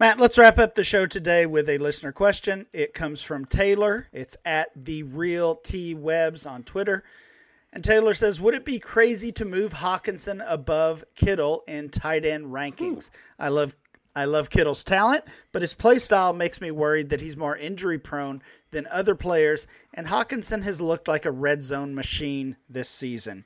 Matt, 0.00 0.18
let's 0.18 0.36
wrap 0.36 0.58
up 0.58 0.74
the 0.74 0.82
show 0.82 1.06
today 1.06 1.46
with 1.46 1.68
a 1.68 1.78
listener 1.78 2.10
question. 2.10 2.66
It 2.72 2.94
comes 2.94 3.22
from 3.22 3.44
Taylor. 3.44 4.08
It's 4.12 4.36
at 4.44 4.70
the 4.74 5.04
real 5.04 5.54
T 5.54 5.94
Webs 5.94 6.46
on 6.46 6.64
Twitter. 6.64 7.04
And 7.72 7.84
Taylor 7.84 8.12
says, 8.12 8.40
Would 8.40 8.54
it 8.54 8.64
be 8.64 8.80
crazy 8.80 9.30
to 9.32 9.44
move 9.44 9.74
Hockenson 9.74 10.44
above 10.46 11.04
Kittle 11.14 11.62
in 11.68 11.90
tight 11.90 12.24
end 12.24 12.46
rankings? 12.46 13.10
I 13.38 13.48
love 13.48 13.76
I 14.16 14.26
love 14.26 14.48
Kittle's 14.50 14.84
talent, 14.84 15.24
but 15.52 15.62
his 15.62 15.74
play 15.74 15.98
style 15.98 16.32
makes 16.32 16.60
me 16.60 16.70
worried 16.70 17.08
that 17.10 17.20
he's 17.20 17.36
more 17.36 17.56
injury 17.56 17.98
prone 17.98 18.42
than 18.70 18.86
other 18.90 19.14
players, 19.14 19.66
and 19.92 20.06
Hockenson 20.06 20.62
has 20.62 20.80
looked 20.80 21.08
like 21.08 21.24
a 21.24 21.32
red 21.32 21.62
zone 21.62 21.94
machine 21.94 22.56
this 22.68 22.88
season. 22.88 23.44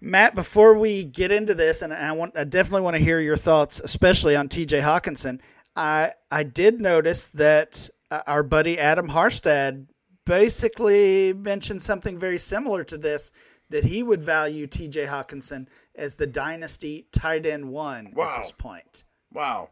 Matt, 0.00 0.34
before 0.34 0.74
we 0.74 1.04
get 1.04 1.30
into 1.30 1.54
this, 1.54 1.82
and 1.82 1.92
I 1.92 2.12
want 2.12 2.36
I 2.36 2.44
definitely 2.44 2.80
want 2.82 2.96
to 2.96 3.02
hear 3.02 3.20
your 3.20 3.36
thoughts, 3.36 3.80
especially 3.84 4.34
on 4.34 4.48
TJ 4.48 4.80
Hockenson. 4.80 5.40
I 5.76 6.12
I 6.30 6.42
did 6.42 6.80
notice 6.80 7.26
that 7.26 7.90
uh, 8.10 8.22
our 8.26 8.42
buddy 8.42 8.78
Adam 8.78 9.08
Harstad 9.10 9.86
basically 10.24 11.32
mentioned 11.34 11.82
something 11.82 12.16
very 12.16 12.38
similar 12.38 12.82
to 12.84 12.96
this 12.96 13.30
that 13.68 13.84
he 13.84 14.02
would 14.02 14.22
value 14.22 14.66
TJ 14.66 15.06
Hockenson 15.08 15.66
as 15.94 16.14
the 16.16 16.26
dynasty 16.26 17.06
tight 17.12 17.44
end 17.46 17.68
one 17.68 18.12
Wow. 18.16 18.36
at 18.36 18.42
this 18.42 18.52
point. 18.52 19.04
Wow. 19.32 19.70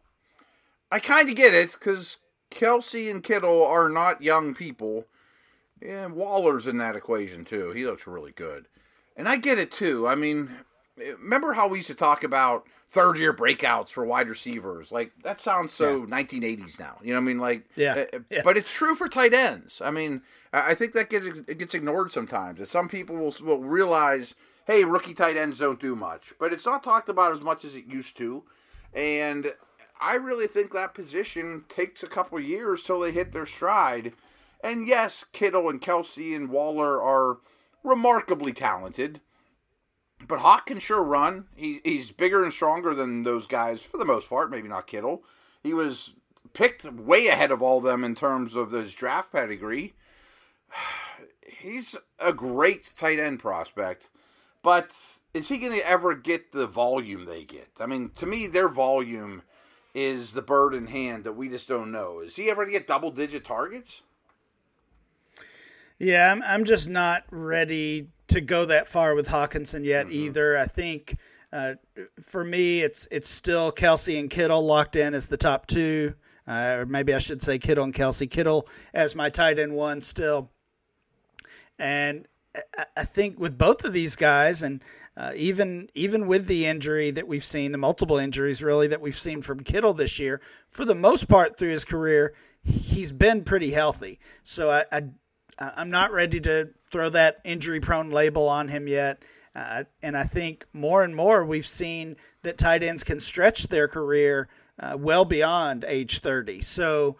I 0.90 0.98
kind 0.98 1.28
of 1.28 1.34
get 1.34 1.54
it 1.54 1.72
because 1.72 2.16
Kelce 2.50 3.10
and 3.10 3.22
Kittle 3.22 3.64
are 3.64 3.88
not 3.88 4.22
young 4.22 4.54
people. 4.54 5.06
And 5.80 6.14
Waller's 6.14 6.66
in 6.66 6.78
that 6.78 6.96
equation 6.96 7.44
too. 7.44 7.70
He 7.72 7.84
looks 7.84 8.06
really 8.06 8.32
good. 8.32 8.66
And 9.16 9.28
I 9.28 9.36
get 9.36 9.58
it 9.58 9.70
too. 9.70 10.06
I 10.08 10.14
mean, 10.14 10.50
remember 10.96 11.52
how 11.52 11.68
we 11.68 11.78
used 11.78 11.88
to 11.88 11.94
talk 11.94 12.24
about 12.24 12.64
third 12.88 13.18
year 13.18 13.34
breakouts 13.34 13.90
for 13.90 14.04
wide 14.04 14.28
receivers? 14.28 14.90
Like, 14.90 15.12
that 15.22 15.40
sounds 15.40 15.72
so 15.72 16.06
1980s 16.06 16.78
now. 16.80 16.96
You 17.02 17.12
know 17.12 17.18
what 17.20 17.24
I 17.24 17.26
mean? 17.26 17.38
Like, 17.38 17.64
Yeah. 17.76 18.06
uh, 18.12 18.18
Yeah. 18.30 18.40
But 18.44 18.56
it's 18.56 18.72
true 18.72 18.94
for 18.94 19.08
tight 19.08 19.34
ends. 19.34 19.80
I 19.84 19.90
mean, 19.90 20.22
I 20.52 20.70
I 20.70 20.74
think 20.74 20.92
that 20.94 21.10
gets, 21.10 21.26
it 21.26 21.58
gets 21.58 21.74
ignored 21.74 22.12
sometimes. 22.12 22.58
And 22.60 22.68
some 22.68 22.88
people 22.88 23.16
will, 23.16 23.34
will 23.42 23.60
realize, 23.62 24.34
hey, 24.66 24.84
rookie 24.84 25.14
tight 25.14 25.36
ends 25.36 25.58
don't 25.58 25.80
do 25.80 25.94
much. 25.94 26.32
But 26.40 26.52
it's 26.52 26.66
not 26.66 26.82
talked 26.82 27.08
about 27.08 27.32
as 27.34 27.42
much 27.42 27.64
as 27.64 27.74
it 27.76 27.86
used 27.86 28.16
to. 28.18 28.44
And 28.92 29.52
I 30.00 30.14
really 30.14 30.46
think 30.46 30.72
that 30.72 30.94
position 30.94 31.64
takes 31.68 32.02
a 32.02 32.08
couple 32.08 32.38
years 32.40 32.82
till 32.82 33.00
they 33.00 33.12
hit 33.12 33.32
their 33.32 33.46
stride. 33.46 34.12
And 34.62 34.86
yes, 34.86 35.24
Kittle 35.32 35.68
and 35.68 35.80
Kelce 35.80 36.34
and 36.34 36.50
Waller 36.50 37.00
are 37.00 37.38
remarkably 37.84 38.52
talented. 38.52 39.20
But 40.26 40.40
Hawk 40.40 40.66
can 40.66 40.78
sure 40.78 41.02
run. 41.02 41.46
He, 41.54 41.80
he's 41.84 42.10
bigger 42.10 42.42
and 42.42 42.52
stronger 42.52 42.94
than 42.94 43.22
those 43.22 43.46
guys 43.46 43.82
for 43.82 43.98
the 43.98 44.04
most 44.04 44.28
part. 44.28 44.50
Maybe 44.50 44.68
not 44.68 44.86
Kittle. 44.86 45.22
He 45.62 45.72
was 45.72 46.14
picked 46.52 46.84
way 46.84 47.28
ahead 47.28 47.50
of 47.50 47.62
all 47.62 47.80
them 47.80 48.04
in 48.04 48.14
terms 48.14 48.54
of 48.56 48.72
his 48.72 48.94
draft 48.94 49.32
pedigree. 49.32 49.94
He's 51.60 51.96
a 52.20 52.32
great 52.32 52.92
tight 52.96 53.18
end 53.18 53.40
prospect, 53.40 54.08
but 54.62 54.92
is 55.34 55.48
he 55.48 55.58
going 55.58 55.72
to 55.72 55.88
ever 55.88 56.14
get 56.14 56.52
the 56.52 56.66
volume 56.66 57.24
they 57.24 57.44
get? 57.44 57.68
I 57.80 57.86
mean, 57.86 58.10
to 58.16 58.26
me, 58.26 58.46
their 58.46 58.68
volume 58.68 59.42
is 59.94 60.32
the 60.32 60.42
bird 60.42 60.74
in 60.74 60.86
hand 60.86 61.24
that 61.24 61.32
we 61.32 61.48
just 61.48 61.68
don't 61.68 61.92
know. 61.92 62.20
Is 62.20 62.36
he 62.36 62.50
ever 62.50 62.64
going 62.64 62.74
to 62.74 62.78
get 62.78 62.86
double 62.86 63.10
digit 63.10 63.44
targets? 63.44 64.02
Yeah, 65.98 66.30
I'm, 66.30 66.42
I'm 66.42 66.64
just 66.64 66.88
not 66.88 67.24
ready 67.30 68.08
to 68.28 68.40
go 68.40 68.66
that 68.66 68.88
far 68.88 69.14
with 69.14 69.28
Hockenson 69.28 69.84
yet 69.84 70.12
either. 70.12 70.56
I 70.56 70.66
think 70.66 71.16
uh, 71.52 71.74
for 72.20 72.44
me, 72.44 72.80
it's 72.80 73.08
it's 73.10 73.28
still 73.28 73.72
Kelce 73.72 74.18
and 74.18 74.30
Kittle 74.30 74.64
locked 74.64 74.96
in 74.96 75.14
as 75.14 75.26
the 75.26 75.36
top 75.36 75.66
two, 75.66 76.14
uh, 76.46 76.76
or 76.78 76.86
maybe 76.86 77.14
I 77.14 77.18
should 77.18 77.42
say 77.42 77.58
Kittle 77.58 77.84
and 77.84 77.94
Kelce. 77.94 78.30
Kittle 78.30 78.68
as 78.92 79.14
my 79.14 79.30
tight 79.30 79.58
end 79.58 79.74
one 79.74 80.00
still, 80.02 80.50
and 81.78 82.28
I, 82.76 82.84
I 82.98 83.04
think 83.04 83.40
with 83.40 83.56
both 83.56 83.84
of 83.84 83.92
these 83.92 84.14
guys, 84.14 84.62
and 84.62 84.82
uh, 85.18 85.32
even 85.34 85.90
even 85.94 86.28
with 86.28 86.46
the 86.46 86.64
injury 86.64 87.10
that 87.10 87.26
we've 87.26 87.44
seen, 87.44 87.72
the 87.72 87.78
multiple 87.78 88.18
injuries 88.18 88.62
really 88.62 88.86
that 88.86 89.00
we've 89.00 89.18
seen 89.18 89.42
from 89.42 89.60
Kittle 89.60 89.92
this 89.92 90.20
year, 90.20 90.40
for 90.68 90.84
the 90.84 90.94
most 90.94 91.28
part 91.28 91.56
through 91.56 91.72
his 91.72 91.84
career, 91.84 92.34
he's 92.62 93.10
been 93.10 93.42
pretty 93.42 93.72
healthy. 93.72 94.20
So 94.44 94.70
I, 94.70 94.84
I 94.92 95.02
I'm 95.58 95.90
not 95.90 96.12
ready 96.12 96.38
to 96.42 96.70
throw 96.92 97.08
that 97.10 97.38
injury 97.44 97.80
prone 97.80 98.10
label 98.10 98.48
on 98.48 98.68
him 98.68 98.86
yet. 98.86 99.24
Uh, 99.56 99.84
and 100.04 100.16
I 100.16 100.22
think 100.22 100.66
more 100.72 101.02
and 101.02 101.16
more 101.16 101.44
we've 101.44 101.66
seen 101.66 102.14
that 102.42 102.56
tight 102.56 102.84
ends 102.84 103.02
can 103.02 103.18
stretch 103.18 103.66
their 103.66 103.88
career 103.88 104.48
uh, 104.78 104.96
well 104.96 105.24
beyond 105.24 105.84
age 105.88 106.20
30. 106.20 106.60
So, 106.62 107.16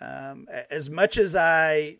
um, 0.00 0.46
as 0.70 0.88
much 0.88 1.18
as 1.18 1.34
I 1.34 1.98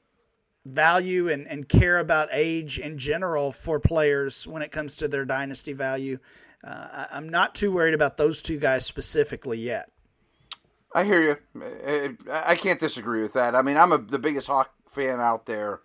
value 0.64 1.28
and, 1.28 1.46
and 1.48 1.68
care 1.68 1.98
about 1.98 2.28
age 2.32 2.78
in 2.78 2.98
general 2.98 3.52
for 3.52 3.80
players 3.80 4.46
when 4.46 4.62
it 4.62 4.70
comes 4.72 4.96
to 4.96 5.08
their 5.08 5.24
dynasty 5.24 5.72
value, 5.72 6.18
uh, 6.62 6.88
I, 6.92 7.06
I'm 7.12 7.28
not 7.28 7.54
too 7.54 7.72
worried 7.72 7.94
about 7.94 8.16
those 8.16 8.42
two 8.42 8.58
guys 8.58 8.84
specifically 8.84 9.58
yet. 9.58 9.90
I 10.94 11.04
hear 11.04 11.22
you. 11.22 11.62
I- 11.86 12.16
I 12.32 12.54
can't 12.56 12.80
disagree 12.80 13.22
with 13.22 13.32
that. 13.34 13.54
I 13.54 13.62
mean, 13.62 13.76
I'm 13.76 13.92
a, 13.92 13.98
the 13.98 14.18
biggest 14.18 14.48
Hawk 14.48 14.72
fan 14.88 15.20
out 15.20 15.46
there. 15.46 15.80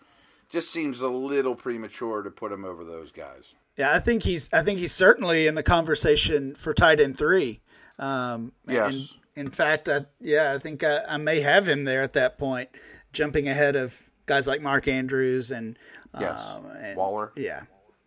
Just 0.49 0.71
seems 0.71 1.01
a 1.01 1.07
little 1.09 1.55
premature 1.55 2.21
to 2.21 2.29
put 2.31 2.51
him 2.51 2.65
over 2.65 2.83
those 2.83 3.11
guys. 3.11 3.53
Yeah, 3.77 3.93
I 3.93 3.99
think 3.99 4.23
he's. 4.23 4.49
I 4.53 4.63
think 4.63 4.79
he's 4.79 4.93
certainly 4.93 5.47
in 5.47 5.55
the 5.55 5.63
conversation 5.63 6.55
for 6.55 6.73
tight 6.73 6.99
end 6.99 7.17
three. 7.17 7.61
Um, 7.99 8.51
Yes. 8.67 8.93
and 9.35 9.47
in 9.47 9.51
fact, 9.51 9.89
I, 9.89 10.05
yeah, 10.21 10.53
I 10.53 10.59
think 10.59 10.83
I, 10.83 11.01
I 11.07 11.17
may 11.17 11.41
have 11.41 11.67
him 11.67 11.83
there 11.83 12.01
at 12.01 12.13
that 12.13 12.38
point, 12.38 12.69
jumping 13.11 13.47
ahead 13.49 13.75
of 13.75 14.01
guys 14.25 14.47
like 14.47 14.61
Mark 14.61 14.88
Andrews 14.88 15.51
and 15.51 15.77
Yes. 16.19 16.39
um, 16.47 16.65
and- 16.77 16.97
Waller. 16.97 17.31
Yeah, 17.35 17.63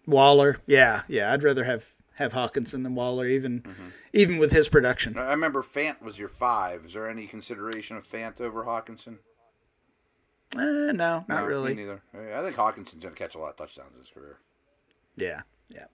Waller. 0.06 0.58
Yeah, 0.66 1.02
yeah. 1.08 1.32
I'd 1.32 1.42
rather 1.42 1.64
have 1.64 1.86
have 2.14 2.32
Hockenson 2.32 2.82
than 2.82 2.94
Waller, 2.94 3.26
even 3.26 3.60
Mm-hmm. 3.62 3.88
even 4.12 4.38
with 4.38 4.50
his 4.52 4.68
production. 4.68 5.16
I 5.18 5.30
remember 5.30 5.62
Fant 5.62 6.02
was 6.02 6.18
your 6.18 6.28
five. 6.28 6.84
Is 6.86 6.92
there 6.94 7.08
any 7.08 7.26
consideration 7.26 7.96
of 7.96 8.04
Fant 8.10 8.40
over 8.40 8.64
Hockenson? 8.64 9.18
Uh, 10.56 10.92
no, 10.92 10.92
not 10.92 11.28
No, 11.28 11.46
really. 11.46 11.74
Me 11.74 11.82
neither. 11.82 12.02
I 12.14 12.42
think 12.42 12.56
Hockenson's 12.56 13.02
going 13.02 13.14
to 13.14 13.18
catch 13.22 13.34
a 13.34 13.38
lot 13.38 13.50
of 13.50 13.56
touchdowns 13.56 13.92
in 13.94 14.00
his 14.00 14.10
career. 14.10 14.38
Yeah, 15.16 15.42
yeah. 15.68 15.84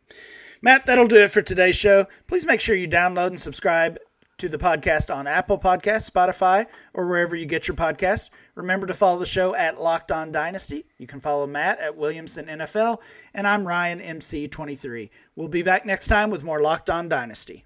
Matt, 0.62 0.86
that'll 0.86 1.08
do 1.08 1.16
it 1.16 1.30
for 1.32 1.42
today's 1.42 1.76
show. 1.76 2.06
Please 2.28 2.46
make 2.46 2.60
sure 2.60 2.76
you 2.76 2.86
download 2.88 3.28
and 3.28 3.40
subscribe 3.40 3.98
to 4.38 4.48
the 4.48 4.58
podcast 4.58 5.14
on 5.14 5.26
Apple 5.26 5.58
Podcasts, 5.58 6.10
Spotify, 6.10 6.66
or 6.92 7.06
wherever 7.06 7.36
you 7.36 7.46
get 7.46 7.68
your 7.68 7.76
podcast. 7.76 8.30
Remember 8.54 8.86
to 8.86 8.94
follow 8.94 9.18
the 9.18 9.26
show 9.26 9.54
at 9.54 9.80
Locked 9.80 10.10
On 10.12 10.32
Dynasty. 10.32 10.86
You 10.98 11.06
can 11.06 11.20
follow 11.20 11.46
Matt 11.46 11.78
at 11.80 11.96
Williamson 11.96 12.46
NFL, 12.46 12.98
and 13.32 13.46
I'm 13.46 13.66
Ryan 13.66 14.00
MC23. 14.00 15.10
We'll 15.36 15.48
be 15.48 15.62
back 15.62 15.86
next 15.86 16.08
time 16.08 16.30
with 16.30 16.44
more 16.44 16.60
Locked 16.60 16.90
On 16.90 17.08
Dynasty. 17.08 17.64